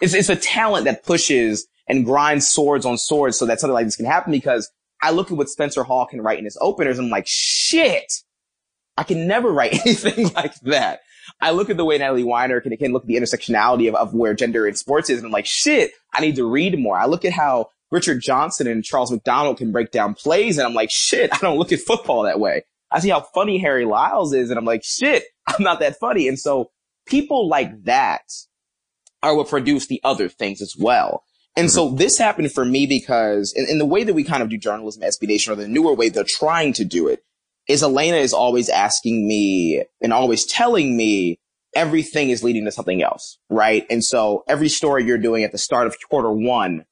[0.00, 3.86] It's, it's a talent that pushes and grinds swords on swords so that something like
[3.86, 4.70] this can happen because
[5.02, 8.12] I look at what Spencer Hall can write in his openers and I'm like, shit,
[8.98, 11.00] I can never write anything like that.
[11.40, 14.14] I look at the way Natalie Weiner can, can look at the intersectionality of, of
[14.14, 16.98] where gender in sports is and I'm like, shit, I need to read more.
[16.98, 20.74] I look at how Richard Johnson and Charles McDonald can break down plays and I'm
[20.74, 22.64] like, shit, I don't look at football that way.
[22.90, 26.28] I see how funny Harry Lyles is and I'm like, shit, I'm not that funny.
[26.28, 26.70] And so
[27.06, 28.22] people like that
[29.22, 31.24] are what produce the other things as well.
[31.56, 31.74] And mm-hmm.
[31.74, 34.56] so this happened for me because in, in, the way that we kind of do
[34.58, 37.24] journalism at SB Nation or the newer way they're trying to do it
[37.68, 41.38] is Elena is always asking me and always telling me
[41.76, 43.86] everything is leading to something else, right?
[43.90, 46.86] And so every story you're doing at the start of quarter one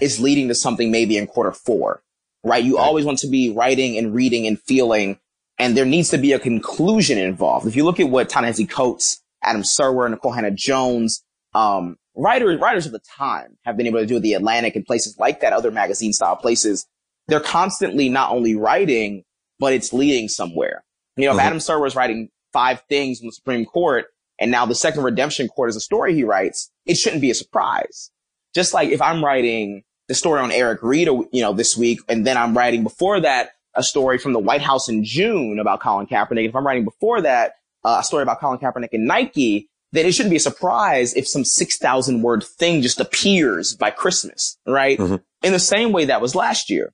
[0.00, 2.02] is leading to something maybe in quarter four,
[2.44, 2.62] right?
[2.62, 2.84] You right.
[2.84, 5.18] always want to be writing and reading and feeling,
[5.58, 7.66] and there needs to be a conclusion involved.
[7.66, 11.24] If you look at what Ta-Nehisi Coates, Adam Serwer, Nikole Hannah-Jones,
[11.54, 15.16] um, writers, writers of the time have been able to do the Atlantic and places
[15.18, 16.86] like that, other magazine style places.
[17.26, 19.24] They're constantly not only writing,
[19.58, 20.84] but it's leading somewhere.
[21.16, 21.40] You know, mm-hmm.
[21.40, 24.06] if Adam Serwer was writing five things in the Supreme Court
[24.38, 27.34] and now the second redemption court is a story he writes, it shouldn't be a
[27.34, 28.10] surprise.
[28.54, 32.26] Just like if I'm writing the story on Eric Reid, you know, this week, and
[32.26, 36.06] then I'm writing before that a story from the White House in June about Colin
[36.06, 36.48] Kaepernick.
[36.48, 40.12] If I'm writing before that uh, a story about Colin Kaepernick and Nike, then it
[40.12, 44.98] shouldn't be a surprise if some 6,000 word thing just appears by Christmas, right?
[44.98, 45.16] Mm-hmm.
[45.42, 46.92] In the same way that was last year.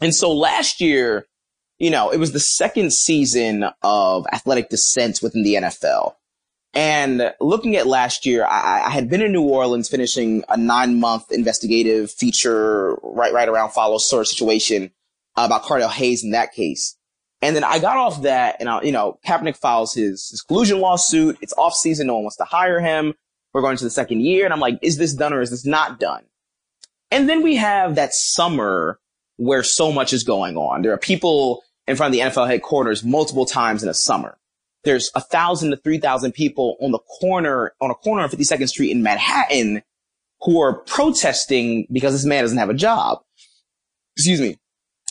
[0.00, 1.26] And so last year,
[1.78, 6.14] you know, it was the second season of athletic descent within the NFL.
[6.74, 11.00] And looking at last year, I, I, had been in New Orleans finishing a nine
[11.00, 14.90] month investigative feature right, right around follow sort of situation
[15.36, 16.96] uh, about Cardell Hayes in that case.
[17.40, 20.80] And then I got off that and, I, you know, Kaepernick files his, his collusion
[20.80, 21.38] lawsuit.
[21.40, 22.08] It's off season.
[22.08, 23.14] No one wants to hire him.
[23.54, 24.44] We're going to the second year.
[24.44, 26.24] And I'm like, is this done or is this not done?
[27.10, 29.00] And then we have that summer
[29.36, 30.82] where so much is going on.
[30.82, 34.38] There are people in front of the NFL headquarters multiple times in a summer.
[34.84, 38.68] There's a thousand to three thousand people on the corner, on a corner on 52nd
[38.68, 39.82] Street in Manhattan
[40.42, 43.18] who are protesting because this man doesn't have a job.
[44.16, 44.56] Excuse me.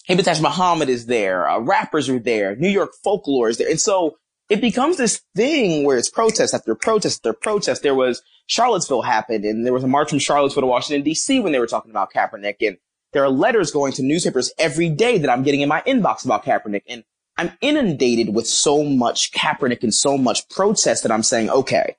[0.07, 3.69] Ibn Muhammad is there, uh, rappers are there, New York folklore is there.
[3.69, 4.17] And so
[4.49, 7.83] it becomes this thing where it's protest after protest after protest.
[7.83, 11.51] There was Charlottesville happened and there was a march from Charlottesville to Washington DC when
[11.51, 12.55] they were talking about Kaepernick.
[12.61, 12.77] And
[13.13, 16.43] there are letters going to newspapers every day that I'm getting in my inbox about
[16.43, 16.83] Kaepernick.
[16.87, 17.03] And
[17.37, 21.95] I'm inundated with so much Kaepernick and so much protest that I'm saying, okay,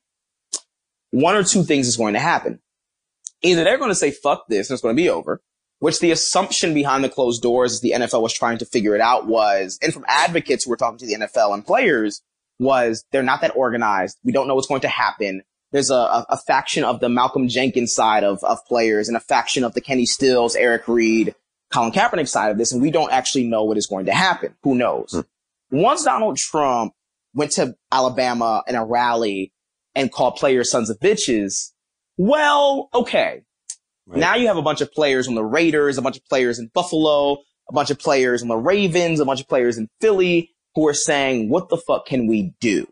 [1.11, 2.61] one or two things is going to happen.
[3.43, 5.41] Either they're going to say, fuck this and it's going to be over
[5.81, 9.01] which the assumption behind the closed doors as the NFL was trying to figure it
[9.01, 12.23] out was, and from advocates who were talking to the NFL and players
[12.59, 14.19] was they're not that organized.
[14.25, 15.43] We don't know what's going to happen.
[15.71, 19.65] There's a, a, faction of the Malcolm Jenkins side of, of players and a faction
[19.65, 21.35] of the Kenny Stills, Eric Reid,
[21.71, 24.55] Colin Kaepernick side of this, and we don't actually know what is going to happen.
[24.63, 25.13] Who knows?
[25.13, 25.25] Mm.
[25.71, 26.95] Once Donald Trump
[27.35, 29.53] went to Alabama in a rally
[29.95, 31.73] and called players sons of bitches,
[32.17, 33.43] well, okay.
[34.07, 34.21] Right.
[34.21, 36.71] Now you have a bunch of players on the Raiders, a bunch of players in
[36.73, 40.89] Buffalo, a bunch of players on the Ravens, a bunch of players in Philly who
[40.89, 42.87] are saying, what the fuck can we do?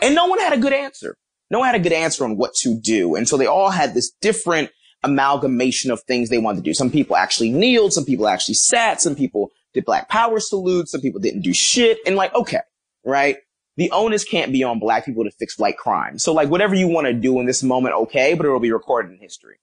[0.00, 1.16] And no one had a good answer.
[1.50, 3.14] No one had a good answer on what to do.
[3.14, 4.70] And so they all had this different
[5.02, 6.74] amalgamation of things they wanted to do.
[6.74, 7.92] Some people actually kneeled.
[7.92, 9.00] Some people actually sat.
[9.00, 10.90] Some people did black power salutes.
[10.90, 11.98] Some people didn't do shit.
[12.06, 12.60] And like, okay,
[13.04, 13.36] right?
[13.76, 16.18] the onus can't be on black people to fix white crime.
[16.18, 19.12] So like whatever you want to do in this moment, okay, but it'll be recorded
[19.12, 19.56] in history.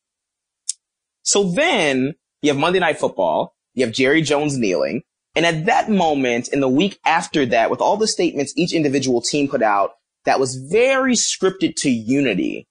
[1.24, 5.04] So then you have Monday Night Football, you have Jerry Jones kneeling,
[5.36, 9.22] and at that moment, in the week after that, with all the statements each individual
[9.22, 9.94] team put out
[10.26, 12.68] that was very scripted to unity,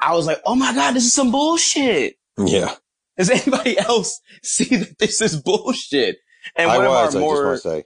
[0.00, 2.16] I was like, oh my God, this is some bullshit.
[2.38, 2.74] Yeah.
[3.16, 6.18] Does anybody else see that this is bullshit?
[6.56, 7.84] And I was, I more, just to say.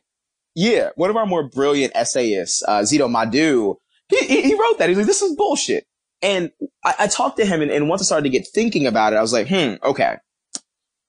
[0.55, 3.77] Yeah, one of our more brilliant essayists, uh, Zito Madu,
[4.09, 4.89] he, he wrote that.
[4.89, 5.87] He's like, this is bullshit.
[6.23, 6.51] And
[6.83, 9.17] I, I talked to him and, and once I started to get thinking about it,
[9.17, 10.17] I was like, hmm, okay.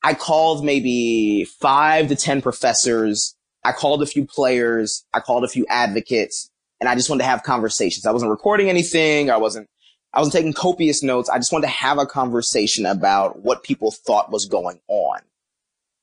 [0.04, 3.36] I called maybe five to 10 professors.
[3.64, 5.06] I called a few players.
[5.14, 8.06] I called a few advocates and I just wanted to have conversations.
[8.06, 9.30] I wasn't recording anything.
[9.30, 9.68] I wasn't,
[10.14, 11.30] I wasn't taking copious notes.
[11.30, 15.20] I just wanted to have a conversation about what people thought was going on.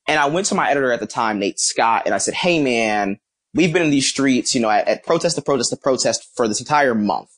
[0.07, 2.61] And I went to my editor at the time, Nate Scott, and I said, Hey
[2.61, 3.17] man,
[3.53, 6.47] we've been in these streets, you know, at, at protest to protest to protest for
[6.47, 7.29] this entire month.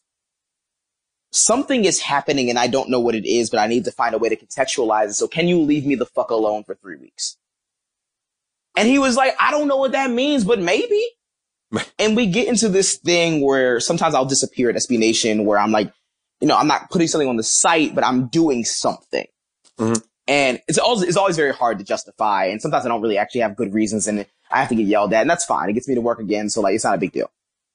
[1.32, 4.16] Something is happening and I don't know what it is, but I need to find
[4.16, 5.14] a way to contextualize it.
[5.14, 7.38] So can you leave me the fuck alone for three weeks?
[8.76, 11.04] And he was like, I don't know what that means, but maybe.
[12.00, 15.72] and we get into this thing where sometimes I'll disappear at SB Nation where I'm
[15.72, 15.92] like,
[16.40, 19.26] you know, I'm not putting something on the site, but I'm doing something.
[19.80, 20.02] Mm-hmm.
[20.28, 22.46] And it's always, it's always very hard to justify.
[22.46, 25.14] And sometimes I don't really actually have good reasons and I have to get yelled
[25.14, 25.70] at and that's fine.
[25.70, 26.50] It gets me to work again.
[26.50, 27.32] So like, it's not a big deal.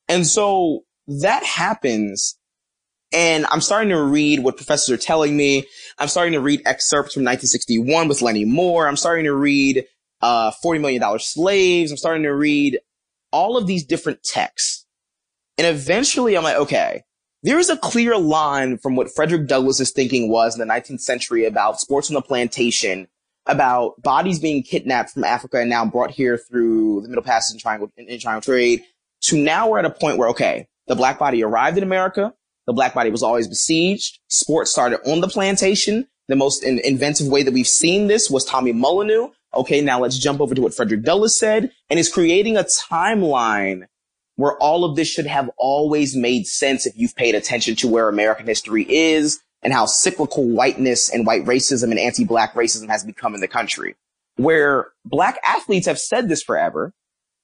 [0.08, 2.38] And so that happens.
[3.12, 5.66] And I'm starting to read what professors are telling me.
[5.98, 8.86] I'm starting to read excerpts from 1961 with Lenny Moore.
[8.86, 9.84] I'm starting to read,
[10.22, 11.90] uh, $40 million slaves.
[11.90, 12.78] I'm starting to read
[13.32, 14.86] all of these different texts.
[15.58, 17.02] And eventually I'm like, okay,
[17.42, 21.44] there is a clear line from what Frederick Douglass's thinking was in the 19th century
[21.44, 23.08] about sports on the plantation,
[23.46, 27.60] about bodies being kidnapped from Africa and now brought here through the Middle Passage and
[27.60, 27.90] Triangle,
[28.20, 28.82] Triangle Trade,
[29.22, 32.32] to now we're at a point where, okay, the black body arrived in America.
[32.66, 34.20] The black body was always besieged.
[34.28, 36.06] Sports started on the plantation.
[36.28, 39.32] The most in- inventive way that we've seen this was Tommy Molineaux.
[39.54, 43.84] Okay, now let's jump over to what Frederick Douglass said and is creating a timeline
[44.36, 48.08] where all of this should have always made sense if you've paid attention to where
[48.08, 53.34] American history is and how cyclical whiteness and white racism and anti-black racism has become
[53.34, 53.94] in the country.
[54.36, 56.94] Where black athletes have said this forever.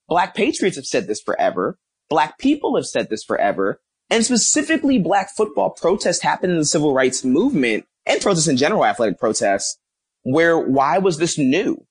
[0.08, 1.78] Black patriots have said this forever.
[2.08, 3.80] Black people have said this forever.
[4.08, 8.86] And specifically black football protests happened in the civil rights movement and protests in general,
[8.86, 9.78] athletic protests,
[10.22, 11.84] where why was this new?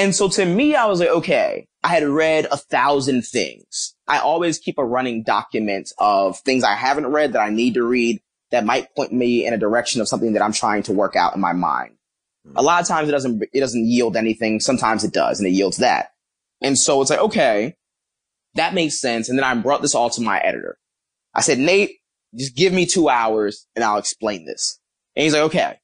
[0.00, 3.94] And so to me, I was like, okay, I had read a thousand things.
[4.08, 7.82] I always keep a running document of things I haven't read that I need to
[7.82, 8.18] read
[8.50, 11.34] that might point me in a direction of something that I'm trying to work out
[11.34, 11.96] in my mind.
[12.46, 12.56] Hmm.
[12.56, 14.58] A lot of times it doesn't, it doesn't yield anything.
[14.58, 16.12] Sometimes it does and it yields that.
[16.62, 17.76] And so it's like, okay,
[18.54, 19.28] that makes sense.
[19.28, 20.78] And then I brought this all to my editor.
[21.34, 21.90] I said, Nate,
[22.34, 24.80] just give me two hours and I'll explain this.
[25.14, 25.78] And he's like, okay.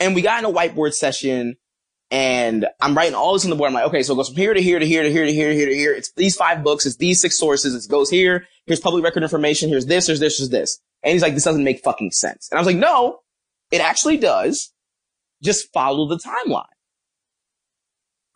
[0.00, 1.56] And we got in a whiteboard session
[2.12, 3.68] and I'm writing all this on the board.
[3.68, 5.32] I'm like, okay, so it goes from here to here to here to here to
[5.32, 5.94] here to here to here.
[5.94, 6.84] It's these five books.
[6.84, 7.86] It's these six sources.
[7.86, 8.46] It goes here.
[8.66, 9.70] Here's public record information.
[9.70, 10.08] Here's this.
[10.08, 10.36] Here's this.
[10.36, 10.78] Here's this.
[11.02, 12.50] And he's like, this doesn't make fucking sense.
[12.50, 13.20] And I was like, no,
[13.70, 14.74] it actually does.
[15.42, 16.66] Just follow the timeline.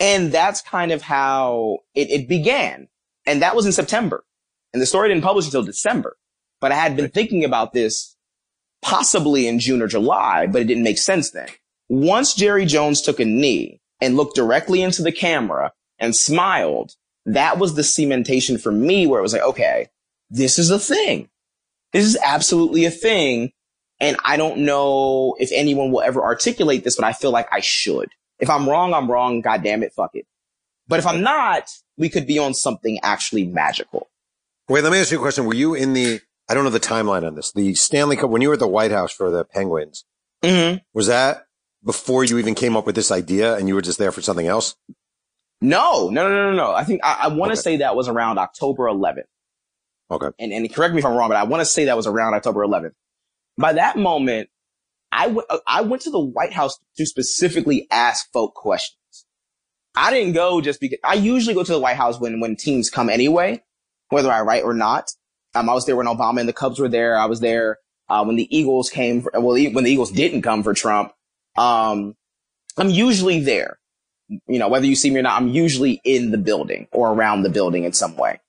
[0.00, 2.88] And that's kind of how it, it began.
[3.26, 4.24] And that was in September.
[4.72, 6.16] And the story didn't publish until December.
[6.62, 8.16] But I had been thinking about this
[8.80, 11.48] possibly in June or July, but it didn't make sense then.
[11.88, 16.92] Once Jerry Jones took a knee and looked directly into the camera and smiled,
[17.26, 19.88] that was the cementation for me where it was like, okay,
[20.30, 21.28] this is a thing.
[21.92, 23.52] This is absolutely a thing.
[24.00, 27.60] And I don't know if anyone will ever articulate this, but I feel like I
[27.60, 28.08] should.
[28.38, 29.40] If I'm wrong, I'm wrong.
[29.40, 29.92] God damn it.
[29.94, 30.26] Fuck it.
[30.88, 34.08] But if I'm not, we could be on something actually magical.
[34.68, 35.46] Wait, let me ask you a question.
[35.46, 38.42] Were you in the, I don't know the timeline on this, the Stanley Cup, when
[38.42, 40.04] you were at the White House for the Penguins,
[40.42, 40.78] mm-hmm.
[40.92, 41.45] was that
[41.86, 44.46] before you even came up with this idea and you were just there for something
[44.46, 44.74] else?
[45.62, 46.72] No, no, no, no, no.
[46.72, 47.62] I think I, I want to okay.
[47.62, 49.22] say that was around October 11th.
[50.10, 50.28] Okay.
[50.38, 52.34] And, and correct me if I'm wrong, but I want to say that was around
[52.34, 52.92] October 11th.
[53.56, 54.50] By that moment,
[55.10, 58.98] I, went I went to the White House to specifically ask folk questions.
[59.96, 62.90] I didn't go just because I usually go to the White House when, when teams
[62.90, 63.62] come anyway,
[64.10, 65.10] whether I write or not.
[65.54, 67.16] Um, I was there when Obama and the Cubs were there.
[67.16, 67.78] I was there,
[68.10, 71.12] uh, when the Eagles came, for, well, when the Eagles didn't come for Trump.
[71.56, 72.14] Um,
[72.76, 73.78] I'm usually there.
[74.28, 77.42] You know, whether you see me or not, I'm usually in the building or around
[77.42, 78.40] the building in some way.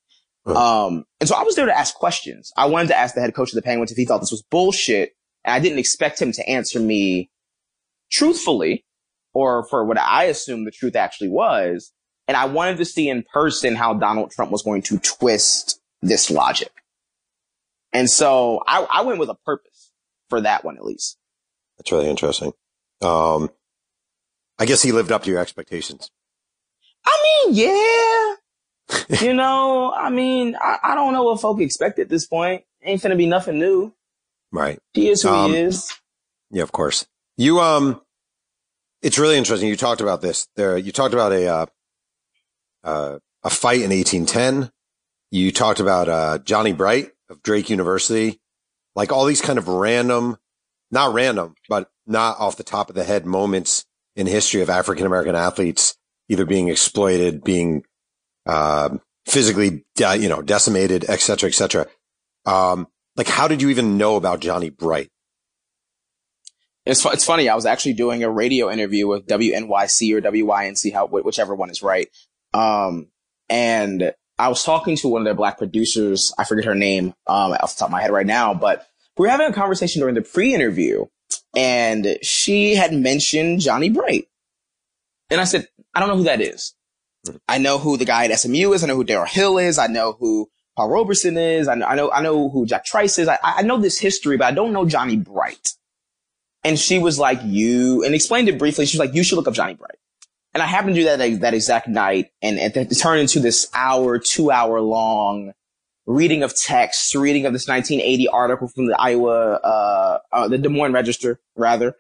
[0.46, 2.52] Um, and so I was there to ask questions.
[2.56, 4.44] I wanted to ask the head coach of the Penguins if he thought this was
[4.44, 5.14] bullshit.
[5.44, 7.30] And I didn't expect him to answer me
[8.10, 8.86] truthfully
[9.34, 11.92] or for what I assumed the truth actually was.
[12.28, 16.32] And I wanted to see in person how Donald Trump was going to twist this
[16.32, 16.72] logic.
[17.94, 19.92] And so I, I went with a purpose
[20.30, 21.18] for that one, at least.
[21.78, 22.52] That's really interesting.
[23.02, 23.50] Um,
[24.60, 26.10] I guess he lived up to your expectations.
[27.06, 28.36] I mean, yeah.
[29.22, 32.64] you know, I mean, I, I, don't know what folk expect at this point.
[32.84, 33.94] Ain't finna be nothing new.
[34.52, 34.80] Right.
[34.94, 35.94] He is who um, he is.
[36.52, 37.06] Yeah, of course.
[37.36, 38.02] You, um,
[39.02, 39.68] it's really interesting.
[39.68, 40.78] You talked about this there.
[40.78, 41.66] You talked about a, uh,
[42.84, 44.72] uh, a fight in 1810.
[45.32, 48.40] You talked about, uh, Johnny Bright of Drake University,
[48.96, 50.38] like all these kind of random,
[50.92, 55.06] not random, but not off the top of the head moments in history of African
[55.06, 55.96] American athletes
[56.30, 57.84] either being exploited, being
[58.46, 58.90] uh,
[59.26, 61.88] physically, de- you know, decimated, et cetera, et cetera.
[62.46, 65.10] Um, like, how did you even know about Johnny Bright?
[66.86, 67.50] It's, it's funny.
[67.50, 71.84] I was actually doing a radio interview with WNYC or WYNC, how, whichever one is
[71.84, 72.08] right.
[72.54, 73.08] Um,
[73.50, 76.34] and I was talking to one of their black producers.
[76.38, 78.86] I forget her name, um, off the top of my head right now, but
[79.18, 81.06] we were having a conversation during the pre-interview
[81.56, 84.28] and she had mentioned Johnny Bright.
[85.30, 86.74] And I said, I don't know who that is.
[87.26, 87.38] Mm-hmm.
[87.48, 88.84] I know who the guy at SMU is.
[88.84, 89.78] I know who Darryl Hill is.
[89.78, 91.68] I know who Paul Robeson is.
[91.68, 93.28] I know, I know, I know who Jack Trice is.
[93.28, 95.74] I, I know this history, but I don't know Johnny Bright.
[96.64, 98.86] And she was like, you, and explained it briefly.
[98.86, 99.98] She was like, you should look up Johnny Bright.
[100.54, 103.70] And I happened to do that that exact night and, and it turned into this
[103.74, 105.54] hour, two hour long
[106.08, 110.70] reading of texts, reading of this 1980 article from the Iowa, uh, uh the Des
[110.70, 111.96] Moines Register, rather.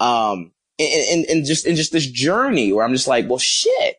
[0.00, 3.96] Um, and, and, and just, and just this journey where I'm just like, well, shit.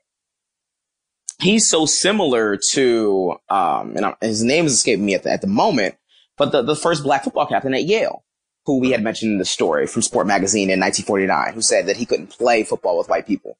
[1.39, 5.41] He's so similar to, um, and I, his name is escaping me at the, at
[5.41, 5.95] the moment,
[6.37, 8.23] but the, the first black football captain at Yale,
[8.65, 11.97] who we had mentioned in the story from Sport Magazine in 1949, who said that
[11.97, 13.57] he couldn't play football with white people.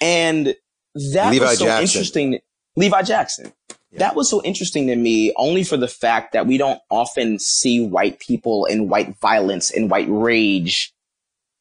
[0.00, 0.56] And
[1.12, 1.82] that Levi was so Jackson.
[1.82, 2.38] interesting.
[2.76, 3.52] Levi Jackson.
[3.98, 7.84] That was so interesting to me only for the fact that we don't often see
[7.84, 10.92] white people and white violence and white rage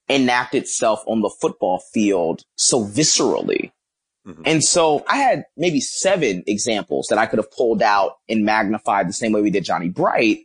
[0.09, 3.71] enact itself on the football field so viscerally.
[4.27, 4.43] Mm-hmm.
[4.45, 9.07] And so I had maybe seven examples that I could have pulled out and magnified
[9.07, 10.39] the same way we did Johnny Bright.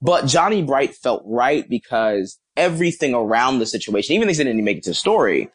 [0.00, 4.78] But Johnny Bright felt right because everything around the situation, even things that didn't make
[4.78, 5.50] it to the story,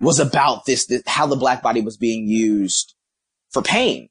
[0.00, 2.94] was about this, this how the black body was being used
[3.50, 4.09] for pain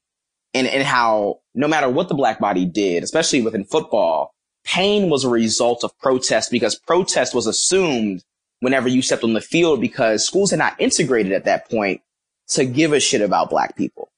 [0.54, 4.32] and, and how no matter what the black body did, especially within football,
[4.64, 8.22] pain was a result of protest because protest was assumed
[8.60, 12.02] whenever you stepped on the field because schools had not integrated at that point
[12.48, 14.10] to give a shit about black people.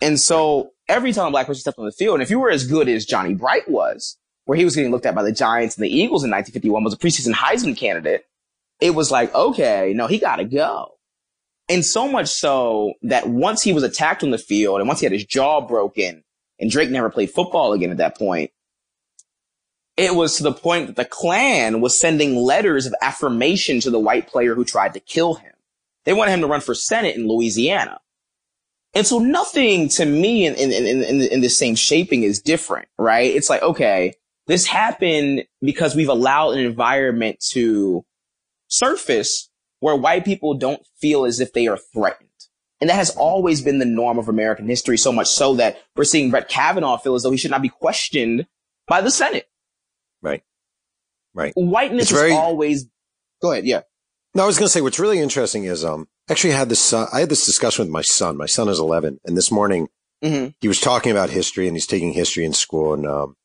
[0.00, 2.50] And so every time a black person stepped on the field, and if you were
[2.50, 5.76] as good as Johnny Bright was, where he was getting looked at by the Giants
[5.76, 8.24] and the Eagles in 1951, was a preseason Heisman candidate,
[8.80, 10.93] it was like, okay, no, he gotta go.
[11.68, 15.06] And so much so that once he was attacked on the field and once he
[15.06, 16.22] had his jaw broken
[16.58, 18.50] and Drake never played football again at that point,
[19.96, 23.98] it was to the point that the Klan was sending letters of affirmation to the
[23.98, 25.52] white player who tried to kill him.
[26.04, 28.00] They wanted him to run for Senate in Louisiana.
[28.94, 32.88] And so nothing to me in, in, in, in, in the same shaping is different,
[32.98, 33.34] right?
[33.34, 34.14] It's like, okay,
[34.46, 38.04] this happened because we've allowed an environment to
[38.68, 39.48] surface
[39.84, 42.30] where white people don't feel as if they are threatened.
[42.80, 46.04] And that has always been the norm of American history, so much so that we're
[46.04, 48.46] seeing Brett Kavanaugh feel as though he should not be questioned
[48.88, 49.46] by the Senate.
[50.22, 50.42] Right.
[51.34, 51.52] Right.
[51.54, 52.86] Whiteness very- is always,
[53.42, 53.82] go ahead, yeah.
[54.34, 56.94] No, I was going to say what's really interesting is um actually I had this
[56.94, 58.38] uh, I had this discussion with my son.
[58.38, 59.88] My son is 11, and this morning
[60.22, 63.36] hmm he was talking about history and he's taking history in school, and um,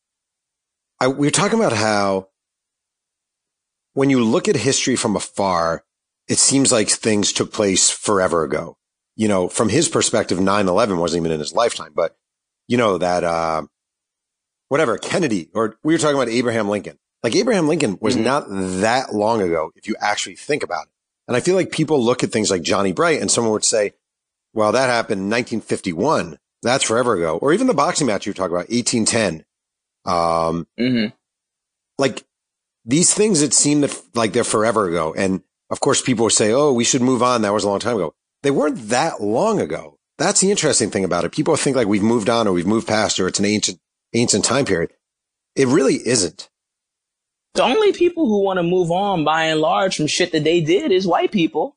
[0.98, 2.28] I we were talking about how
[3.92, 5.84] when you look at history from afar,
[6.30, 8.78] it seems like things took place forever ago.
[9.16, 12.16] You know, from his perspective, 9-11 wasn't even in his lifetime, but
[12.68, 13.62] you know that uh,
[14.68, 16.98] whatever Kennedy or we were talking about Abraham Lincoln.
[17.22, 18.22] Like Abraham Lincoln was Mhm.
[18.24, 18.44] not
[18.80, 20.92] that long ago, if you actually think about it.
[21.28, 23.92] And I feel like people look at things like Johnny Bright and someone would say,
[24.54, 26.38] well, that happened in 1951.
[26.62, 27.36] That's forever ago.
[27.38, 29.44] Or even the boxing match you were talking about, 1810.
[30.06, 31.06] Um, hmm
[31.98, 32.24] like
[32.86, 35.12] these things that seem that like they're forever ago.
[35.14, 37.42] And of course, people would say, oh, we should move on.
[37.42, 38.14] That was a long time ago.
[38.42, 39.98] They weren't that long ago.
[40.18, 41.32] That's the interesting thing about it.
[41.32, 43.78] People think like we've moved on or we've moved past or it's an ancient,
[44.14, 44.90] ancient time period.
[45.56, 46.48] It really isn't.
[47.54, 50.60] the only people who want to move on by and large from shit that they
[50.60, 51.76] did is white people.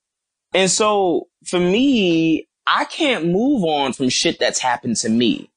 [0.54, 5.50] And so for me, I can't move on from shit that's happened to me.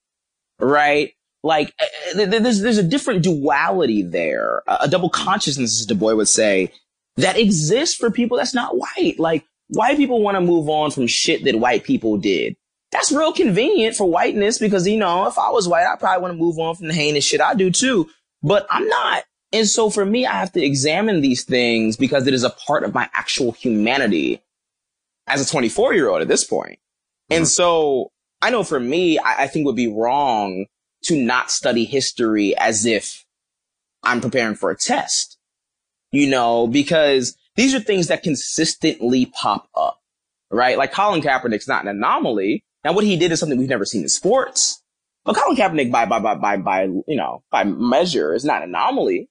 [0.59, 1.13] Right?
[1.43, 5.87] Like eh, eh, th- th- there's there's a different duality there, a double consciousness, as
[5.87, 6.73] Du Bois would say,
[7.17, 9.19] that exists for people that's not white.
[9.19, 12.57] Like white people want to move on from shit that white people did.
[12.93, 16.35] That's real convenient for whiteness because you know if I was white, I probably want
[16.35, 18.09] to move on from the heinous shit I do too.
[18.43, 19.25] But I'm not.
[19.53, 22.85] And so for me, I have to examine these things because it is a part
[22.85, 24.43] of my actual humanity
[25.27, 26.79] as a 24 year old at this point.
[27.31, 27.49] And mm-hmm.
[27.49, 30.67] so I know for me, I, I think would be wrong
[31.05, 33.25] to not study history as if
[34.03, 35.36] I'm preparing for a test,
[36.17, 40.01] you know, because these are things that consistently pop up,
[40.51, 40.79] right?
[40.79, 42.65] Like Colin Kaepernick's not an anomaly.
[42.85, 44.83] Now what he did is something we've never seen in sports.
[45.27, 48.71] But Colin Kaepernick by, by, by, by, by, you know, by measure is not an
[48.71, 49.29] anomaly.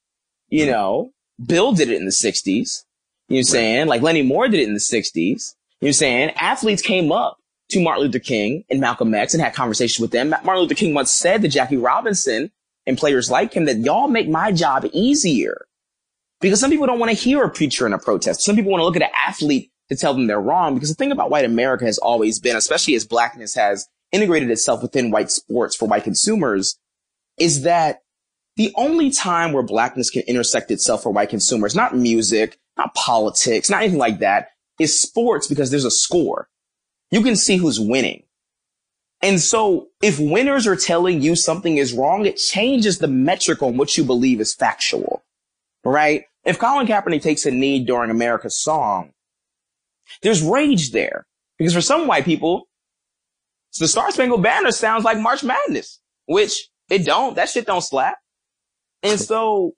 [0.49, 0.71] You hmm.
[0.71, 1.11] know,
[1.43, 2.85] Bill did it in the sixties.
[3.29, 3.87] You know what I'm saying?
[3.87, 5.55] Like Lenny Moore did it in the sixties.
[5.81, 6.29] You know what I'm saying?
[6.35, 10.29] Athletes came up to Martin Luther King and Malcolm X and had conversations with them.
[10.29, 12.51] Martin Luther King once said to Jackie Robinson
[12.85, 15.65] and players like him that y'all make my job easier
[16.45, 18.43] because some people don't want to hear a preacher in a protest.
[18.43, 20.95] Some people want to look at an athlete to tell them they're wrong because the
[20.95, 25.31] thing about white America has always been, especially as blackness has integrated itself within white
[25.31, 26.77] sports for white consumers,
[27.39, 28.03] is that
[28.57, 33.67] the only time where blackness can intersect itself for white consumers, not music, not politics,
[33.67, 36.47] not anything like that, is sports because there's a score.
[37.09, 38.21] You can see who's winning.
[39.23, 43.77] And so if winners are telling you something is wrong, it changes the metric on
[43.77, 45.23] what you believe is factual,
[45.83, 46.25] right?
[46.45, 49.11] If Colin Kaepernick takes a knee during America's song,
[50.21, 51.25] there's rage there
[51.57, 52.67] because for some white people,
[53.79, 57.35] the Star Spangled Banner sounds like March Madness, which it don't.
[57.35, 58.17] That shit don't slap.
[59.03, 59.73] And so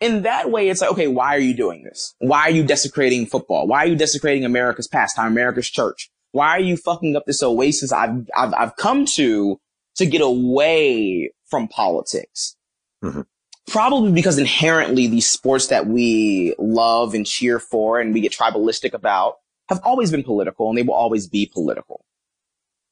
[0.00, 2.14] in that way, it's like, okay, why are you doing this?
[2.18, 3.66] Why are you desecrating football?
[3.66, 6.10] Why are you desecrating America's pastime, America's church?
[6.32, 9.60] Why are you fucking up this oasis I've, I've, I've come to
[9.96, 12.56] to get away from politics?
[13.04, 13.20] Mm-hmm.
[13.68, 18.92] Probably because inherently these sports that we love and cheer for and we get tribalistic
[18.92, 19.36] about
[19.68, 22.04] have always been political and they will always be political.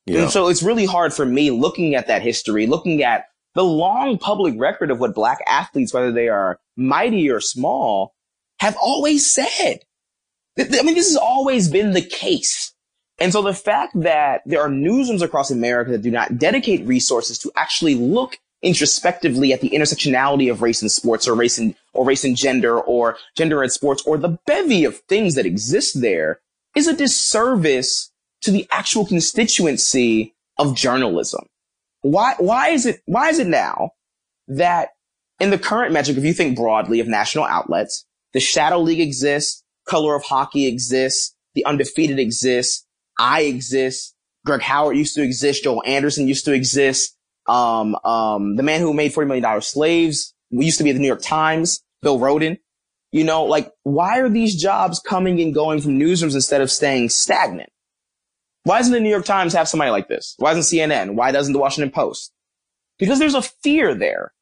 [0.06, 0.22] Yeah.
[0.22, 4.18] And so it's really hard for me looking at that history, looking at the long
[4.18, 8.14] public record of what black athletes, whether they are mighty or small,
[8.60, 9.80] have always said.
[10.58, 12.74] I mean, this has always been the case.
[13.18, 17.38] And so the fact that there are newsrooms across America that do not dedicate resources
[17.40, 22.04] to actually look introspectively at the intersectionality of race and sports or race and, or
[22.04, 26.40] race and gender or gender and sports or the bevy of things that exist there
[26.76, 28.10] is a disservice
[28.42, 31.44] to the actual constituency of journalism.
[32.02, 33.90] Why, why is it, why is it now
[34.48, 34.90] that
[35.38, 39.64] in the current metric, if you think broadly of national outlets, the Shadow League exists,
[39.88, 42.86] Color of Hockey exists, the Undefeated exists,
[43.18, 47.16] I exist, Greg Howard used to exist, Joel Anderson used to exist,
[47.46, 51.00] um, um, the man who made $40 million slaves we used to be at the
[51.00, 52.58] New York Times, Bill Rhoden.
[53.12, 57.08] You know, like, why are these jobs coming and going from newsrooms instead of staying
[57.08, 57.70] stagnant?
[58.64, 60.34] Why doesn't the New York Times have somebody like this?
[60.38, 61.14] Why doesn't CNN?
[61.14, 62.32] Why doesn't the Washington Post?
[62.98, 64.32] Because there's a fear there.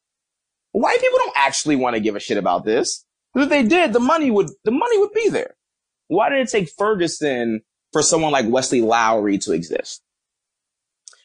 [0.71, 3.05] White people don't actually want to give a shit about this.
[3.33, 5.55] Because if they did, the money would, the money would be there.
[6.07, 10.01] Why did it take Ferguson for someone like Wesley Lowery to exist?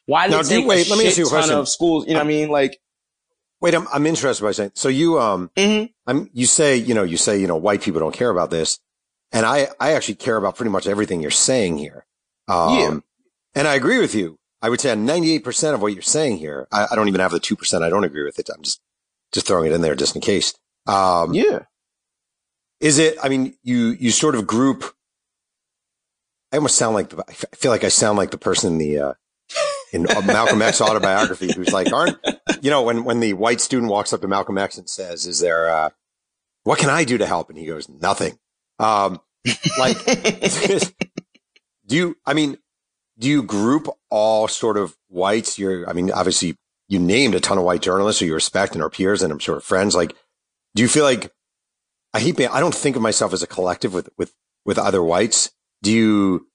[0.07, 1.57] Why did now, take wait, let me ask you a question.
[1.57, 2.07] of schools?
[2.07, 2.49] You know what I mean?
[2.51, 2.79] Like,
[3.61, 5.87] wait, I'm, I'm interested by saying, so you, um, mm-hmm.
[6.07, 8.79] I'm, you say, you know, you say, you know, white people don't care about this.
[9.33, 12.07] And I, I actually care about pretty much everything you're saying here.
[12.47, 12.99] Um, yeah.
[13.55, 14.39] And I agree with you.
[14.61, 17.33] I would say on 98% of what you're saying here, I, I, don't even have
[17.33, 18.49] the 2% I don't agree with it.
[18.55, 18.81] I'm just,
[19.33, 20.55] just throwing it in there just in case.
[20.87, 21.61] Um, yeah.
[22.81, 24.85] Is it, I mean, you, you sort of group,
[26.53, 28.99] I almost sound like, the, I feel like I sound like the person in the,
[28.99, 29.13] uh,
[29.95, 32.19] in Malcolm X autobiography who's like, aren't,
[32.61, 35.39] you know, when, when the white student walks up to Malcolm X and says, is
[35.39, 35.91] there, uh,
[36.65, 37.49] what can I do to help?
[37.49, 38.37] And he goes, nothing.
[38.81, 39.21] Um,
[39.79, 40.05] like,
[41.87, 42.59] do you, I mean,
[43.19, 45.61] do you group all sort of whites?
[45.61, 46.57] You're, I mean, obviously
[46.89, 49.39] you named a ton of white journalists who you respect and are peers and I'm
[49.39, 49.95] sure friends.
[49.95, 50.17] Like,
[50.75, 51.33] do you feel like
[52.13, 54.35] I hate being, I don't think of myself as a collective with, with,
[54.65, 55.53] with other whites.
[55.83, 56.49] Do you,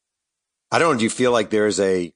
[0.71, 2.13] I don't know, do you feel like there's a,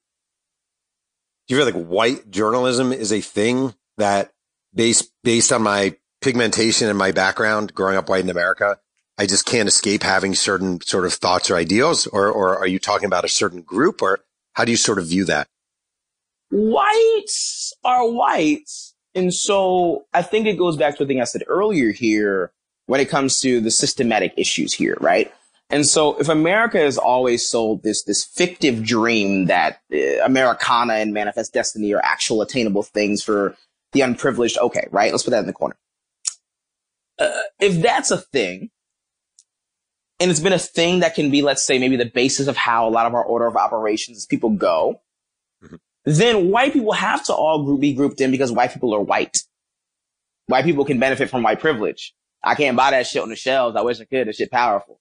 [1.47, 4.31] do you feel like white journalism is a thing that
[4.73, 8.79] based, based on my pigmentation and my background growing up white in America,
[9.17, 12.79] I just can't escape having certain sort of thoughts or ideals, or, or are you
[12.79, 14.19] talking about a certain group, or
[14.53, 15.47] how do you sort of view that?
[16.49, 18.95] Whites are whites.
[19.15, 22.51] And so I think it goes back to a thing I said earlier here
[22.87, 25.31] when it comes to the systematic issues here, right?
[25.73, 31.13] And so if America has always sold this, this fictive dream that uh, Americana and
[31.13, 33.55] Manifest Destiny are actual attainable things for
[33.91, 35.11] the unprivileged, okay, right?
[35.11, 35.75] Let's put that in the corner.
[37.17, 38.69] Uh, if that's a thing,
[40.19, 42.87] and it's been a thing that can be, let's say, maybe the basis of how
[42.87, 45.01] a lot of our order of operations is people go,
[45.63, 45.77] mm-hmm.
[46.05, 49.39] then white people have to all group, be grouped in because white people are white.
[50.45, 52.13] White people can benefit from white privilege.
[52.43, 53.75] I can't buy that shit on the shelves.
[53.75, 54.27] I wish I could.
[54.27, 54.99] That shit powerful.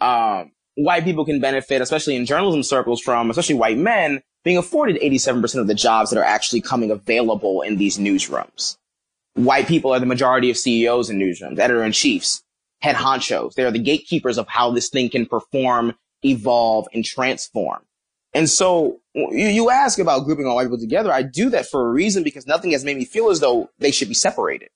[0.00, 5.00] Um, white people can benefit, especially in journalism circles from, especially white men, being afforded
[5.00, 8.76] 87% of the jobs that are actually coming available in these newsrooms.
[9.34, 12.44] White people are the majority of CEOs in newsrooms, editor in chiefs
[12.84, 13.54] head honchos.
[13.54, 17.82] They are the gatekeepers of how this thing can perform, evolve, and transform.
[18.34, 21.10] And so you, you ask about grouping all white people together.
[21.10, 23.90] I do that for a reason because nothing has made me feel as though they
[23.90, 24.68] should be separated.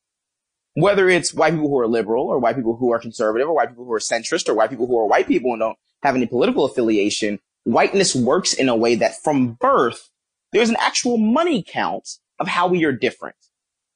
[0.75, 3.69] Whether it's white people who are liberal or white people who are conservative or white
[3.71, 6.27] people who are centrist or white people who are white people and don't have any
[6.27, 10.11] political affiliation, whiteness works in a way that from birth,
[10.53, 12.09] there's an actual money count
[12.39, 13.35] of how we are different.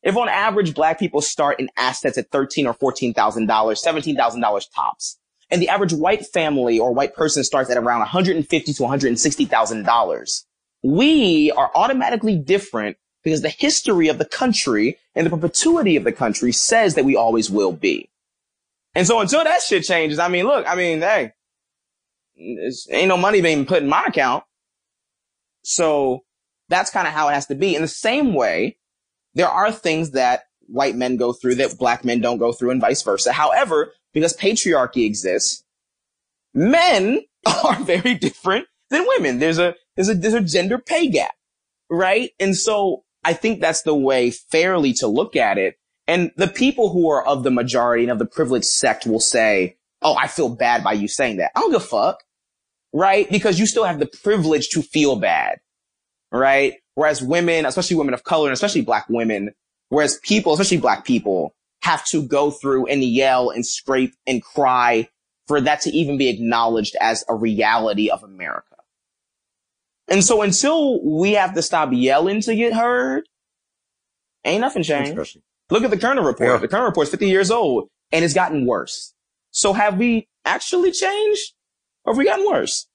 [0.03, 4.17] if on average black people start in assets at thirteen or fourteen thousand dollars, seventeen
[4.17, 5.19] thousand dollars tops,
[5.51, 8.73] and the average white family or white person starts at around one hundred and fifty
[8.73, 10.45] to one hundred and sixty thousand dollars,
[10.83, 16.13] we are automatically different because the history of the country and the perpetuity of the
[16.13, 18.09] country says that we always will be.
[18.95, 21.33] And so until that shit changes, I mean, look, I mean, hey,
[22.91, 24.45] ain't no money being put in my account.
[25.63, 26.25] So
[26.69, 27.75] that's kind of how it has to be.
[27.75, 28.77] In the same way,
[29.35, 32.81] there are things that white men go through that black men don't go through and
[32.81, 33.33] vice versa.
[33.33, 35.65] However, because patriarchy exists,
[36.55, 37.23] men
[37.65, 39.39] are very different than women.
[39.39, 41.33] There's a, there's a, there's a gender pay gap,
[41.91, 42.31] right?
[42.39, 45.77] And so I think that's the way fairly to look at it.
[46.07, 49.77] And the people who are of the majority and of the privileged sect will say,
[50.05, 51.53] Oh, I feel bad by you saying that.
[51.55, 52.25] I don't give a fuck.
[52.93, 53.31] Right?
[53.31, 55.61] Because you still have the privilege to feel bad.
[56.33, 56.75] Right?
[56.95, 59.53] Whereas women, especially women of color and especially black women,
[59.89, 65.09] whereas people, especially black people, have to go through and yell and scrape and cry
[65.47, 68.72] for that to even be acknowledged as a reality of America.
[70.09, 73.25] And so until we have to stop yelling to get heard,
[74.45, 75.39] ain't nothing changed.
[75.71, 76.51] Look at the Kerner report.
[76.51, 76.57] Yeah.
[76.59, 79.15] The Kerner report is 50 years old and it's gotten worse.
[79.51, 81.55] So have we actually changed
[82.05, 82.87] or have we gotten worse?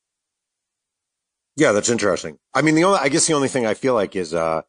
[1.55, 2.37] Yeah, that's interesting.
[2.53, 4.61] I mean, the only, I guess the only thing I feel like is, uh,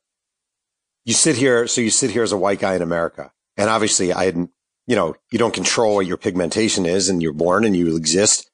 [1.04, 3.32] you sit here, so you sit here as a white guy in America.
[3.56, 4.50] And obviously I hadn't,
[4.86, 8.50] you know, you don't control what your pigmentation is and you're born and you exist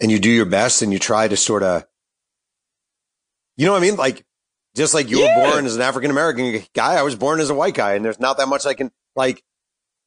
[0.00, 1.84] and you do your best and you try to sort of,
[3.60, 3.96] you know what I mean?
[3.96, 4.24] Like,
[4.74, 5.36] just like you yeah.
[5.36, 8.02] were born as an African American guy, I was born as a white guy and
[8.02, 9.42] there's not that much I can, like,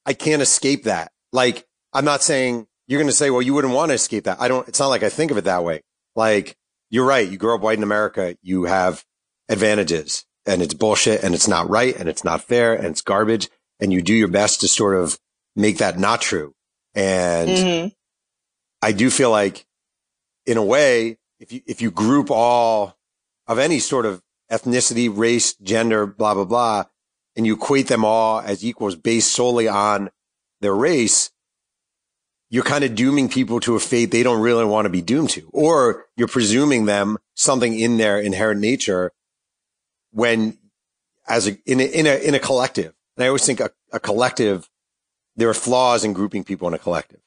[0.07, 1.11] I can't escape that.
[1.31, 4.41] Like, I'm not saying you're going to say, well, you wouldn't want to escape that.
[4.41, 5.81] I don't, it's not like I think of it that way.
[6.15, 6.57] Like,
[6.89, 7.29] you're right.
[7.29, 8.35] You grow up white in America.
[8.41, 9.05] You have
[9.49, 13.49] advantages and it's bullshit and it's not right and it's not fair and it's garbage.
[13.79, 15.19] And you do your best to sort of
[15.55, 16.55] make that not true.
[16.95, 17.87] And mm-hmm.
[18.81, 19.63] I do feel like
[20.47, 22.97] in a way, if you, if you group all
[23.47, 24.21] of any sort of
[24.51, 26.83] ethnicity, race, gender, blah, blah, blah,
[27.35, 30.09] and you equate them all as equals based solely on
[30.61, 31.31] their race,
[32.49, 35.31] you're kind of dooming people to a fate they don't really want to be doomed
[35.31, 39.11] to, or you're presuming them something in their inherent nature
[40.11, 40.57] when
[41.27, 42.93] as a, in a, in a, in a collective.
[43.17, 44.69] And I always think a, a collective,
[45.35, 47.21] there are flaws in grouping people in a collective.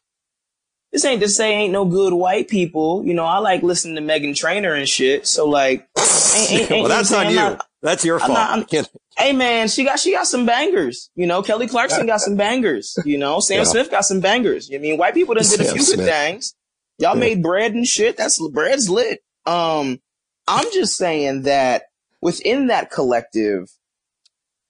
[0.97, 3.05] This ain't to say ain't no good white people.
[3.05, 5.27] You know, I like listening to Meghan Trainor and shit.
[5.27, 5.87] So like,
[6.35, 7.37] ain't, ain't, ain't, well, that's on you.
[7.37, 8.31] Not, that's your fault.
[8.31, 8.85] I'm not, I'm,
[9.19, 11.11] hey man, she got she got some bangers.
[11.15, 12.97] You know, Kelly Clarkson got some bangers.
[13.05, 13.65] You know, Sam yeah.
[13.65, 14.71] Smith got some bangers.
[14.75, 15.99] I mean, white people done did a few Smith.
[15.99, 16.55] good things.
[16.97, 17.21] Y'all yeah.
[17.21, 18.17] made bread and shit.
[18.17, 19.21] That's bread's lit.
[19.45, 20.01] Um,
[20.49, 21.83] I'm just saying that
[22.23, 23.69] within that collective,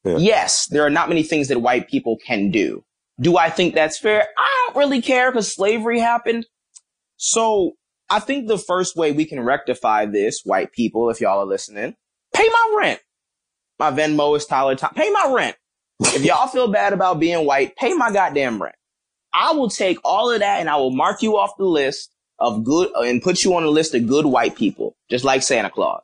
[0.02, 0.16] yeah.
[0.16, 2.82] yes, there are not many things that white people can do.
[3.20, 4.26] Do I think that's fair?
[4.36, 6.46] I don't really care because slavery happened.
[7.16, 7.72] So
[8.10, 11.94] I think the first way we can rectify this, white people, if y'all are listening,
[12.34, 13.00] pay my rent.
[13.78, 14.92] My Venmo is Tyler Tom.
[14.94, 15.56] Pay my rent.
[16.00, 18.76] if y'all feel bad about being white, pay my goddamn rent.
[19.32, 22.64] I will take all of that and I will mark you off the list of
[22.64, 25.70] good uh, and put you on the list of good white people, just like Santa
[25.70, 26.02] Claus.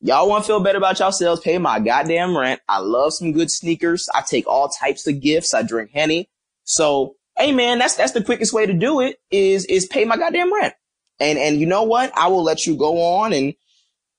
[0.00, 1.40] Y'all want to feel better about yourselves?
[1.40, 2.60] Pay my goddamn rent.
[2.68, 4.08] I love some good sneakers.
[4.14, 5.54] I take all types of gifts.
[5.54, 6.28] I drink Henny.
[6.66, 10.18] So, hey man, that's, that's the quickest way to do it is, is pay my
[10.18, 10.74] goddamn rent.
[11.18, 12.12] And, and you know what?
[12.16, 13.54] I will let you go on and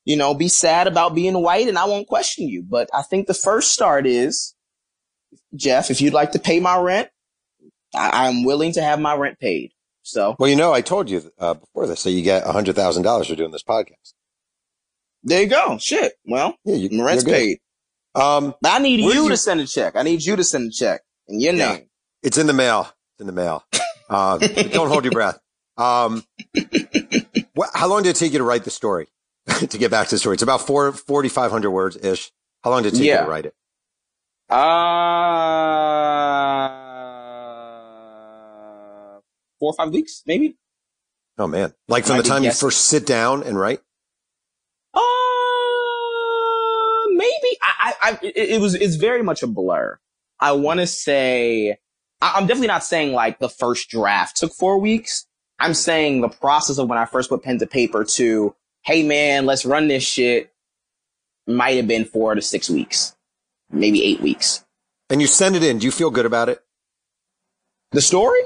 [0.08, 2.64] you know, be sad about being white and I won't question you.
[2.64, 4.56] But I think the first start is,
[5.54, 7.10] Jeff, if you'd like to pay my rent,
[7.94, 9.74] I- am willing to have my rent paid.
[10.04, 12.78] So, well, you know, I told you uh, before this, so you get a hundred
[12.78, 14.14] thousand dollars for doing this podcast.
[15.24, 15.78] There you go.
[15.78, 16.14] Shit.
[16.24, 17.58] Well, yeah, you, my rent's paid.
[18.16, 19.98] Um, but I need you, you, to send a check.
[19.98, 21.90] I need you to send a check in your yeah, name.
[22.28, 22.82] It's in the mail.
[23.14, 23.64] It's in the mail.
[24.10, 25.40] Uh, don't hold your breath.
[25.78, 26.26] Um,
[27.54, 29.08] what, how long did it take you to write the story?
[29.70, 30.34] to get back to the story.
[30.34, 32.34] It's about four, 4,500 words ish.
[32.66, 33.20] How long did it take yeah.
[33.20, 33.56] you to write it?
[34.50, 34.58] Uh,
[39.58, 40.58] four or five weeks, maybe.
[41.38, 41.74] Oh man.
[41.88, 43.80] Like from the time you first sit down and write?
[44.94, 45.00] Uh,
[47.08, 47.58] maybe.
[47.62, 49.98] I, I, it, it was, it's very much a blur.
[50.42, 51.78] I want to say,
[52.22, 55.26] I'm definitely not saying like the first draft took four weeks.
[55.60, 59.46] I'm saying the process of when I first put pen to paper to hey man,
[59.46, 60.52] let's run this shit
[61.48, 63.16] might have been four to six weeks,
[63.72, 64.66] maybe eight weeks.
[65.10, 65.80] And you send it in.
[65.80, 66.60] Do you feel good about it?
[67.92, 68.42] The story?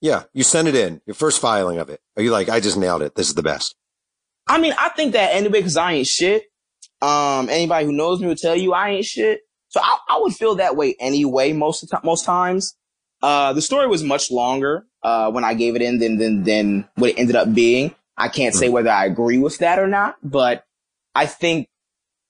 [0.00, 2.00] Yeah, you send it in, your first filing of it.
[2.16, 3.14] Are you like, I just nailed it.
[3.14, 3.74] This is the best.
[4.46, 6.44] I mean, I think that anyway, cause I ain't shit.
[7.00, 9.40] Um, anybody who knows me will tell you I ain't shit.
[9.68, 12.76] So I, I would feel that way anyway, most of the, most times.
[13.22, 16.88] Uh, the story was much longer, uh, when I gave it in than, than, than
[16.96, 17.94] what it ended up being.
[18.16, 20.64] I can't say whether I agree with that or not, but
[21.14, 21.68] I think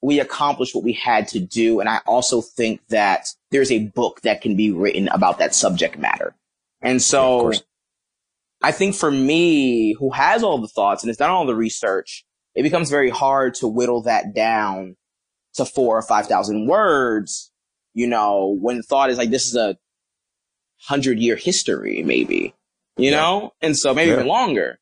[0.01, 1.79] we accomplished what we had to do.
[1.79, 5.97] And I also think that there's a book that can be written about that subject
[5.97, 6.35] matter.
[6.81, 7.59] And so Yeah,
[8.63, 12.25] I think for me, who has all the thoughts and has done all the research,
[12.55, 14.95] it becomes very hard to whittle that down
[15.55, 17.51] to four or 5,000 words,
[17.93, 19.77] you know, when thought is like, this is a
[20.87, 22.53] hundred year history, maybe,
[22.97, 23.17] you Yeah.
[23.17, 23.53] know?
[23.61, 24.15] And so maybe Yeah.
[24.15, 24.79] even longer.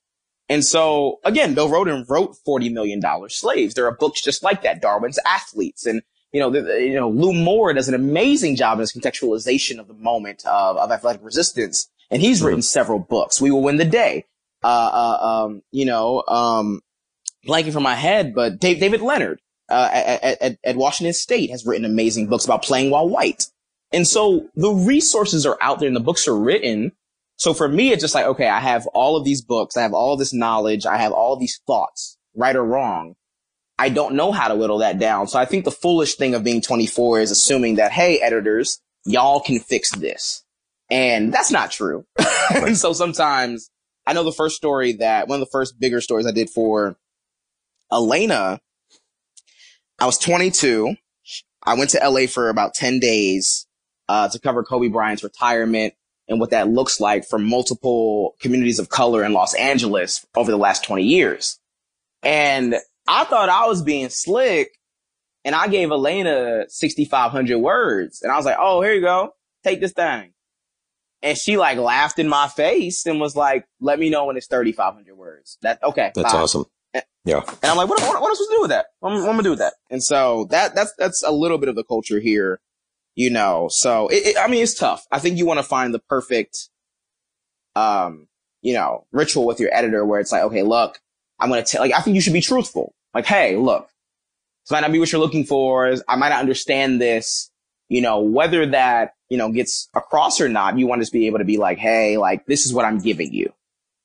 [0.49, 3.73] And so again, Bill Rhoden wrote $40 million slaves.
[3.73, 4.81] There are books just like that.
[4.81, 6.01] Darwin's athletes and,
[6.33, 9.87] you know, the, you know, Lou Moore does an amazing job in his contextualization of
[9.87, 11.89] the moment of, of athletic resistance.
[12.09, 13.39] And he's written several books.
[13.39, 14.25] We will win the day.
[14.63, 16.81] Uh, uh, um, you know, um,
[17.47, 19.39] blanking from my head, but Dave, David Leonard,
[19.69, 23.45] uh, at, at, at Washington State has written amazing books about playing while white.
[23.93, 26.91] And so the resources are out there and the books are written.
[27.35, 29.75] So for me, it's just like, okay, I have all of these books.
[29.75, 30.85] I have all this knowledge.
[30.85, 33.15] I have all these thoughts, right or wrong.
[33.77, 35.27] I don't know how to whittle that down.
[35.27, 39.39] So I think the foolish thing of being 24 is assuming that, hey, editors, y'all
[39.39, 40.43] can fix this.
[40.89, 42.05] And that's not true.
[42.53, 43.71] and so sometimes
[44.05, 46.95] I know the first story that one of the first bigger stories I did for
[47.91, 48.59] Elena,
[49.99, 50.95] I was 22.
[51.63, 53.67] I went to LA for about 10 days,
[54.11, 55.93] uh, to cover Kobe Bryant's retirement
[56.27, 60.57] and what that looks like for multiple communities of color in Los Angeles over the
[60.57, 61.59] last 20 years.
[62.21, 62.75] And
[63.07, 64.77] I thought I was being slick
[65.45, 69.33] and I gave Elena 6,500 words and I was like, Oh, here you go.
[69.63, 70.33] Take this thing.
[71.21, 74.47] And she like laughed in my face and was like, let me know when it's
[74.47, 75.57] 3,500 words.
[75.61, 76.11] That, okay.
[76.15, 76.39] That's bye.
[76.39, 76.65] awesome.
[77.23, 77.43] Yeah.
[77.47, 78.87] And I'm like, what, what, what am I supposed to do with that?
[78.99, 79.73] What, am- what am I gonna do with that?
[79.89, 82.59] And so that, that's, that's a little bit of the culture here,
[83.15, 85.05] you know, so it, it- I mean, it's tough.
[85.11, 86.69] I think you want to find the perfect,
[87.75, 88.27] um,
[88.61, 90.99] you know, ritual with your editor where it's like, okay, look,
[91.39, 92.93] I'm to tell, like, I think you should be truthful.
[93.13, 93.87] Like, hey, look,
[94.63, 95.93] this might not be what you're looking for.
[96.07, 97.49] I might not understand this,
[97.89, 101.27] you know, whether that, you know, gets across or not, you want to just be
[101.27, 103.51] able to be like, hey, like, this is what I'm giving you.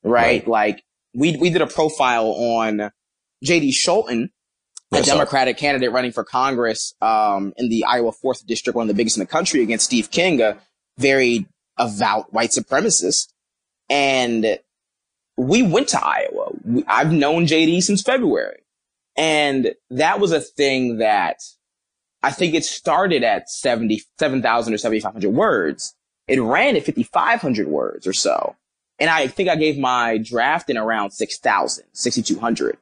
[0.03, 0.23] Right?
[0.45, 0.49] Right.
[0.49, 0.85] Like,
[1.15, 2.91] we, we did a profile on
[3.45, 4.31] JD Scholten,
[4.93, 5.13] a Yes, sir.
[5.13, 9.17] Democratic candidate running for Congress, um, in the Iowa fourth district, one of the biggest
[9.17, 10.59] in the country against Steve King, a
[10.99, 11.47] very
[11.79, 13.29] avowed white supremacist.
[13.89, 14.59] And
[15.37, 16.53] we went to Iowa.
[16.65, 18.61] We, I've known JD since February.
[19.17, 21.41] And that was a thing that
[22.23, 25.95] I think it started at 77,000 or 7,500 words.
[26.29, 28.57] It ran at 5,500 words or so.
[28.99, 32.79] And I think I gave my draft in around 6,000, 6,200.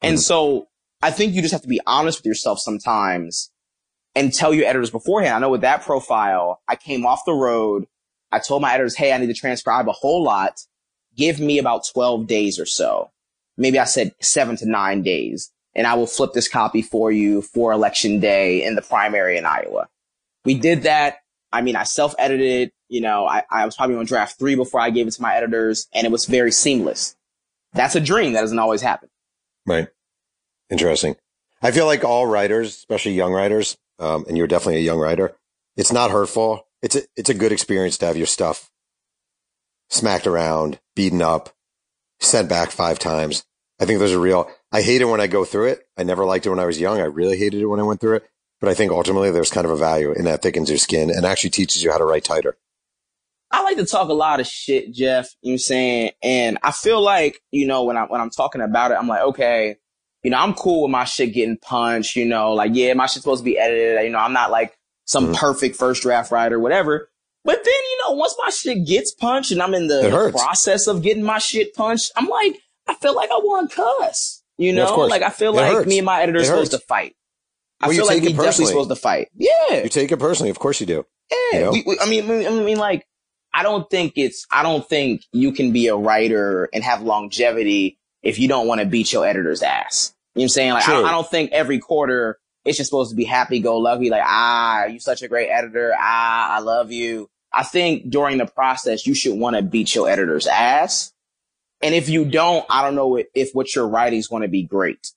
[0.00, 0.67] And so
[1.02, 3.50] I think you just have to be honest with yourself sometimes
[4.14, 5.34] and tell your editors beforehand.
[5.34, 7.86] I know with that profile, I came off the road.
[8.32, 10.60] I told my editors, Hey, I need to transcribe a whole lot.
[11.16, 13.10] Give me about 12 days or so.
[13.56, 17.42] Maybe I said seven to nine days and I will flip this copy for you
[17.42, 19.88] for election day in the primary in Iowa.
[20.44, 21.18] We did that.
[21.52, 24.80] I mean, I self edited, you know, I, I was probably on draft three before
[24.80, 27.16] I gave it to my editors and it was very seamless.
[27.72, 29.08] That's a dream that doesn't always happen.
[29.66, 29.88] Right.
[30.70, 31.16] Interesting.
[31.62, 35.36] I feel like all writers, especially young writers, um, and you're definitely a young writer,
[35.76, 36.66] it's not hurtful.
[36.82, 38.70] It's a, it's a good experience to have your stuff
[39.90, 41.50] smacked around, beaten up,
[42.20, 43.44] sent back five times.
[43.80, 45.86] I think there's a real, I hate it when I go through it.
[45.96, 47.00] I never liked it when I was young.
[47.00, 48.28] I really hated it when I went through it.
[48.60, 51.24] But I think ultimately there's kind of a value in that thickens your skin and
[51.24, 52.56] actually teaches you how to write tighter.
[53.50, 55.28] I like to talk a lot of shit, Jeff.
[55.42, 56.10] You know what I'm saying?
[56.22, 59.22] And I feel like, you know, when I when I'm talking about it, I'm like,
[59.22, 59.76] okay,
[60.22, 63.22] you know, I'm cool with my shit getting punched, you know, like, yeah, my shit's
[63.22, 64.04] supposed to be edited.
[64.04, 64.74] You know, I'm not like
[65.06, 65.36] some Mhm.
[65.36, 67.10] perfect first draft writer, whatever.
[67.44, 71.02] But then, you know, once my shit gets punched and I'm in the process of
[71.02, 72.56] getting my shit punched, I'm like,
[72.86, 74.42] I feel like I want to cuss.
[74.58, 75.08] You know, course.
[75.10, 75.88] like I feel It like hurts.
[75.88, 77.14] me and my editor are supposed to fight.
[77.80, 78.70] I Well, you feel like we it definitely personally.
[78.72, 79.28] supposed to fight.
[79.36, 79.82] Yeah.
[79.84, 80.50] You take it personally.
[80.50, 81.06] Of course you do.
[81.30, 81.70] Yeah, You know?
[81.70, 83.04] we, we- I mean, I mean, like,
[83.54, 87.97] I don't think it's, I don't think you can be a writer and have longevity
[88.22, 90.14] if you don't want to beat your editor's ass.
[90.34, 90.72] You know what I'm saying?
[90.72, 93.78] Like, I don't, I don't think every quarter it's just supposed to be happy go
[93.78, 94.10] lucky.
[94.10, 95.92] Like, ah, you such a great editor.
[95.98, 97.30] Ah, I love you.
[97.52, 101.12] I think during the process, you should want to beat your editor's ass.
[101.80, 104.48] And if you don't, I don't know if, if what you're writing is going to
[104.48, 105.12] be great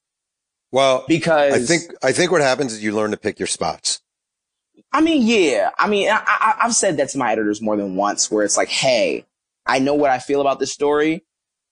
[0.72, 4.02] Well, because I think, I think what happens is you learn to pick your spots.
[4.94, 5.72] I mean, yeah.
[5.78, 8.58] I mean, I, I, I've said that to my editors more than once where it's
[8.58, 9.26] like, Hey,
[9.66, 11.24] I know what I feel about this story.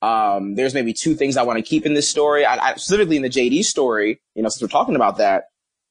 [0.01, 2.45] Um, there's maybe two things I want to keep in this story.
[2.45, 5.45] I, I specifically in the JD story, you know, since we're talking about that,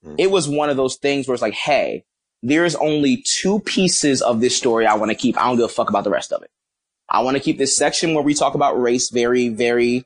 [0.05, 0.15] Mm.
[0.17, 2.05] it was one of those things where it's like, Hey,
[2.41, 5.37] there's only two pieces of this story I want to keep.
[5.37, 6.51] I don't give a fuck about the rest of it.
[7.09, 10.05] I want to keep this section where we talk about race very, very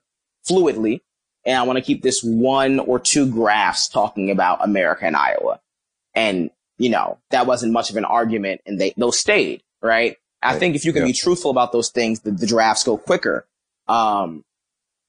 [0.49, 1.01] fluidly.
[1.45, 5.61] And I want to keep this one or two graphs talking about America and Iowa.
[6.15, 10.17] And, you know, that wasn't much of an argument and they, those stayed, right?
[10.43, 13.47] I think if you can be truthful about those things, the, the drafts go quicker.
[13.89, 14.45] Um,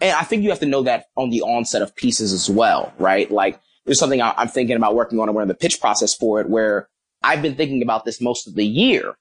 [0.01, 2.93] and I think you have to know that on the onset of pieces as well,
[2.97, 3.29] right?
[3.31, 6.13] Like there's something I, am thinking about working on and we're in the pitch process
[6.13, 6.89] for it where
[7.21, 9.15] I've been thinking about this most of the year.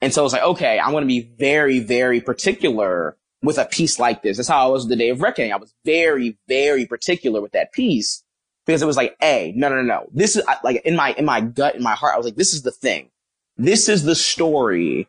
[0.00, 3.98] And so it's like, okay, I'm going to be very, very particular with a piece
[3.98, 4.36] like this.
[4.36, 5.52] That's how I was the day of reckoning.
[5.52, 8.22] I was very, very particular with that piece
[8.66, 10.08] because it was like, a no, no, no, no.
[10.12, 12.52] This is like in my, in my gut, in my heart, I was like, this
[12.52, 13.10] is the thing.
[13.56, 15.08] This is the story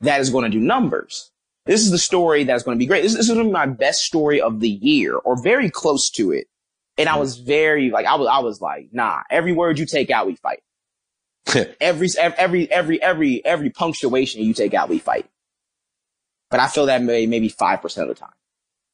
[0.00, 1.30] that is going to do numbers.
[1.70, 3.04] This is the story that's going to be great.
[3.04, 6.10] This, this is going to be my best story of the year or very close
[6.10, 6.48] to it.
[6.98, 10.10] And I was very like, I was, I was like, nah, every word you take
[10.10, 10.64] out, we fight.
[11.80, 15.30] every, every, every, every, every punctuation you take out, we fight.
[16.50, 18.30] But I feel that may, maybe 5% of the time.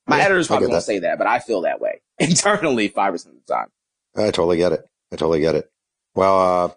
[0.07, 3.23] My yeah, editors probably won't say that, but I feel that way internally 5% of
[3.23, 3.69] the time.
[4.15, 4.87] I totally get it.
[5.11, 5.71] I totally get it.
[6.15, 6.69] Well, uh,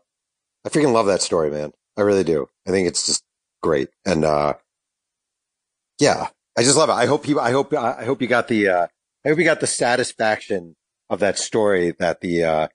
[0.63, 1.73] I freaking love that story, man.
[1.97, 2.47] I really do.
[2.65, 3.21] I think it's just
[3.61, 3.89] great.
[4.05, 4.53] And, uh,
[5.99, 6.27] yeah,
[6.57, 6.93] I just love it.
[6.93, 8.87] I hope you, I hope, I hope you got the, uh,
[9.25, 10.75] I hope you got the satisfaction
[11.09, 12.67] of that story that the, uh,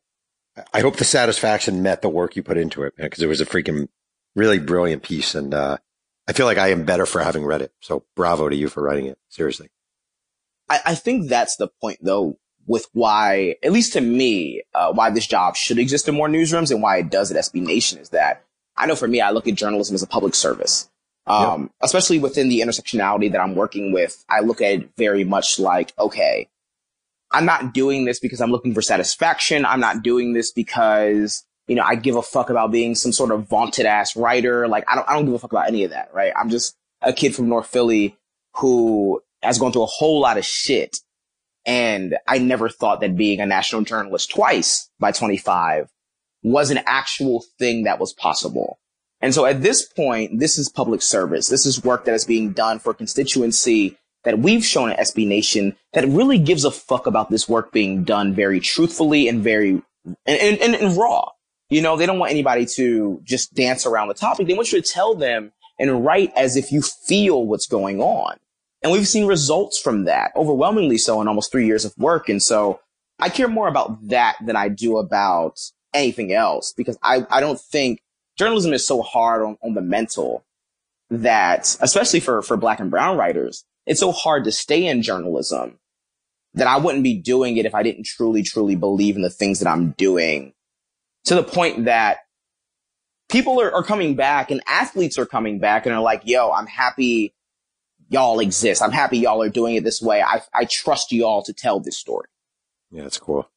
[0.72, 3.46] I hope the satisfaction met the work you put into it, because it was a
[3.46, 3.88] freaking
[4.36, 5.34] really brilliant piece.
[5.34, 5.78] And, uh,
[6.26, 7.72] I feel like I am better for having read it.
[7.80, 9.18] So bravo to you for writing it.
[9.28, 9.68] Seriously.
[10.68, 15.10] I, I think that's the point though with why, at least to me, uh, why
[15.10, 18.08] this job should exist in more newsrooms and why it does at SB Nation is
[18.10, 18.44] that
[18.76, 20.90] I know for me, I look at journalism as a public service.
[21.26, 21.70] Um, yep.
[21.82, 25.94] especially within the intersectionality that I'm working with, I look at it very much like,
[25.98, 26.48] okay,
[27.30, 29.64] I'm not doing this because I'm looking for satisfaction.
[29.64, 33.32] I'm not doing this because, you know, I give a fuck about being some sort
[33.32, 34.68] of vaunted ass writer.
[34.68, 36.32] Like, I don't, I don't give a fuck about any of that, right?
[36.36, 38.16] I'm just a kid from North Philly
[38.56, 40.98] who has gone through a whole lot of shit.
[41.66, 45.88] And I never thought that being a national journalist twice by 25
[46.42, 48.78] was an actual thing that was possible.
[49.24, 51.48] And so at this point, this is public service.
[51.48, 55.26] This is work that is being done for a constituency that we've shown at SB
[55.26, 59.82] Nation that really gives a fuck about this work being done very truthfully and very
[60.26, 61.30] and, and, and raw.
[61.70, 64.46] You know, they don't want anybody to just dance around the topic.
[64.46, 68.36] They want you to tell them and write as if you feel what's going on.
[68.82, 72.28] And we've seen results from that, overwhelmingly so in almost three years of work.
[72.28, 72.80] And so
[73.18, 75.58] I care more about that than I do about
[75.94, 78.02] anything else because I, I don't think
[78.36, 80.44] journalism is so hard on, on the mental
[81.10, 85.78] that, especially for, for black and brown writers, it's so hard to stay in journalism
[86.54, 89.58] that I wouldn't be doing it if I didn't truly, truly believe in the things
[89.60, 90.54] that I'm doing
[91.24, 92.18] to the point that
[93.28, 96.66] people are, are coming back and athletes are coming back and are like, yo, I'm
[96.66, 97.34] happy
[98.08, 98.82] y'all exist.
[98.82, 100.22] I'm happy y'all are doing it this way.
[100.22, 102.26] I, I trust y'all to tell this story.
[102.90, 103.48] Yeah, that's cool.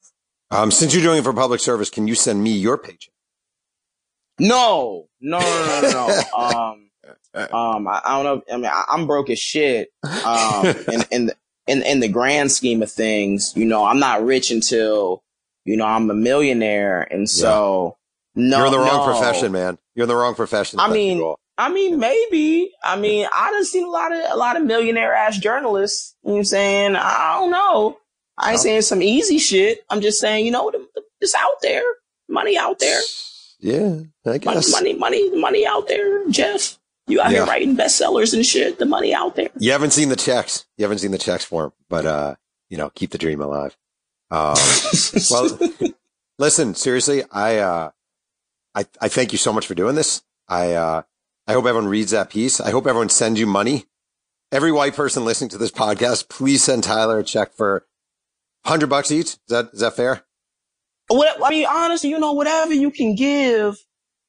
[0.50, 3.14] Um, since you're doing it for public service, can you send me your paycheck?
[4.40, 6.38] No, no, no, no, no.
[6.38, 6.90] um,
[7.34, 8.54] um, I, I, don't know.
[8.54, 9.90] I mean, I, am broke as shit.
[10.04, 11.36] Um, in, in the,
[11.68, 15.24] in, in the grand scheme of things, you know, I'm not rich until,
[15.66, 17.02] you know, I'm a millionaire.
[17.02, 17.98] And so,
[18.36, 18.50] yeah.
[18.50, 19.14] no, you're in the wrong no.
[19.14, 19.78] profession, man.
[19.96, 20.80] You're in the wrong profession.
[20.80, 22.72] I mean, I mean, maybe.
[22.84, 26.16] I mean, I done seen a lot of, a lot of millionaire ass journalists.
[26.24, 26.96] You know what I'm saying?
[26.96, 27.98] I don't know.
[28.38, 29.80] I ain't saying some easy shit.
[29.90, 30.72] I'm just saying, you know,
[31.20, 31.82] it's out there.
[32.30, 33.02] Money out there.
[33.60, 34.72] Yeah, I guess.
[34.72, 36.78] Money, money, money, money out there, Jeff.
[37.08, 37.38] You out yeah.
[37.38, 38.80] here writing bestsellers and shit.
[38.80, 39.50] The money out there.
[39.58, 40.66] You haven't seen the checks.
[40.78, 42.36] You haven't seen the checks for him, but uh,
[42.70, 43.78] you know, keep the dream alive.
[44.30, 44.58] Um,
[45.32, 45.58] well,
[46.38, 47.92] listen, seriously, I uh,
[48.76, 50.22] I I thank you so much for doing this.
[50.48, 51.04] I uh,
[51.48, 52.60] I hope everyone reads that piece.
[52.60, 53.86] I hope everyone sends you money.
[54.52, 57.86] Every white person listening to this podcast, please send Tyler a check for
[58.66, 59.28] hundred bucks each.
[59.28, 60.26] Is that is that fair?
[61.08, 63.78] What I mean, honestly, you know, whatever you can give,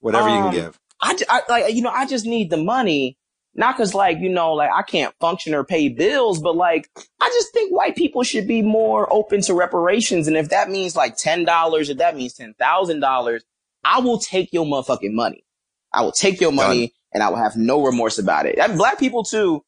[0.01, 0.81] whatever um, you can um, give.
[1.01, 3.17] I, I like you know, I just need the money,
[3.55, 6.89] not because like you know, like I can't function or pay bills, but like
[7.21, 10.95] I just think white people should be more open to reparations, and if that means
[10.95, 13.43] like ten dollars, if that means ten thousand dollars,
[13.85, 15.45] I will take your motherfucking money.
[15.93, 16.95] I will take your money, Done.
[17.15, 18.59] and I will have no remorse about it.
[18.59, 19.65] And black people too,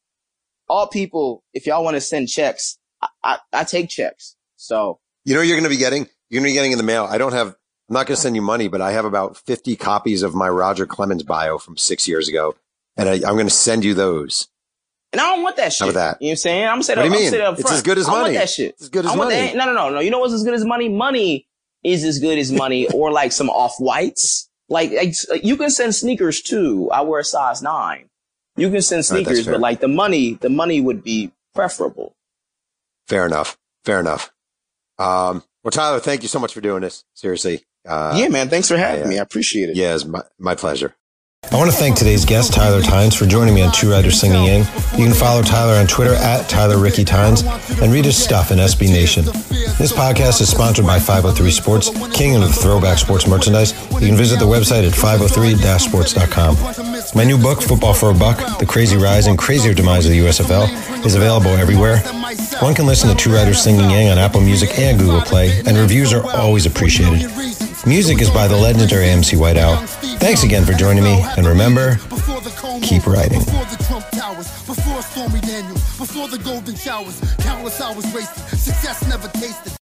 [0.69, 1.43] all people.
[1.53, 4.35] If y'all want to send checks, I, I, I take checks.
[4.55, 7.07] So you know, you're going to be getting you're to be getting in the mail.
[7.09, 9.75] I don't have, I'm not going to send you money, but I have about 50
[9.75, 12.55] copies of my Roger Clemens bio from six years ago.
[12.95, 14.47] And I, am going to send you those.
[15.11, 15.85] And I don't want that shit.
[15.85, 16.21] How about that?
[16.21, 16.67] You know what I'm saying?
[16.67, 17.41] I'm saying, what do you mean?
[17.41, 17.59] Up front.
[17.59, 18.17] It's as good as money.
[18.17, 18.69] I want that shit.
[18.71, 19.35] It's as good as money.
[19.35, 19.55] That.
[19.57, 19.99] No, no, no, no.
[19.99, 20.87] You know what's as good as money?
[20.87, 21.47] Money
[21.83, 24.49] is as good as money or like some off whites.
[24.69, 26.89] Like, like, you can send sneakers too.
[26.91, 28.09] I wear a size nine.
[28.55, 32.15] You can send sneakers, right, but like the money, the money would be preferable.
[33.07, 33.57] Fair enough.
[33.83, 34.31] Fair enough.
[34.97, 37.03] Um, well, Tyler, thank you so much for doing this.
[37.13, 37.63] Seriously.
[37.87, 38.49] Uh, yeah, man.
[38.49, 39.19] Thanks for having I, uh, me.
[39.19, 39.75] I appreciate it.
[39.75, 40.95] Yeah, it's my, my pleasure.
[41.49, 44.43] I want to thank today's guest, Tyler Tynes, for joining me on Two Writers Slinging
[44.45, 44.59] Yang.
[44.97, 47.41] You can follow Tyler on Twitter at Tyler Ricky Tynes
[47.81, 49.25] and read his stuff in SB Nation.
[49.25, 53.73] This podcast is sponsored by 503 Sports, king of the throwback sports merchandise.
[53.93, 56.90] You can visit the website at 503-sports.com.
[57.13, 60.19] My new book, Football for a Buck, The Crazy Rise and Crazier Demise of the
[60.19, 61.97] USFL, is available everywhere.
[62.61, 65.77] One can listen to Two Writers Slinging Yang on Apple Music and Google Play, and
[65.77, 67.29] reviews are always appreciated.
[67.85, 69.75] Music is by the legendary MC White Owl.
[70.19, 71.97] Thanks again for joining me, and remember,
[72.81, 73.39] keep writing.
[73.39, 73.65] Before
[76.29, 79.80] the golden showers, countless hours wasted, success never tasted.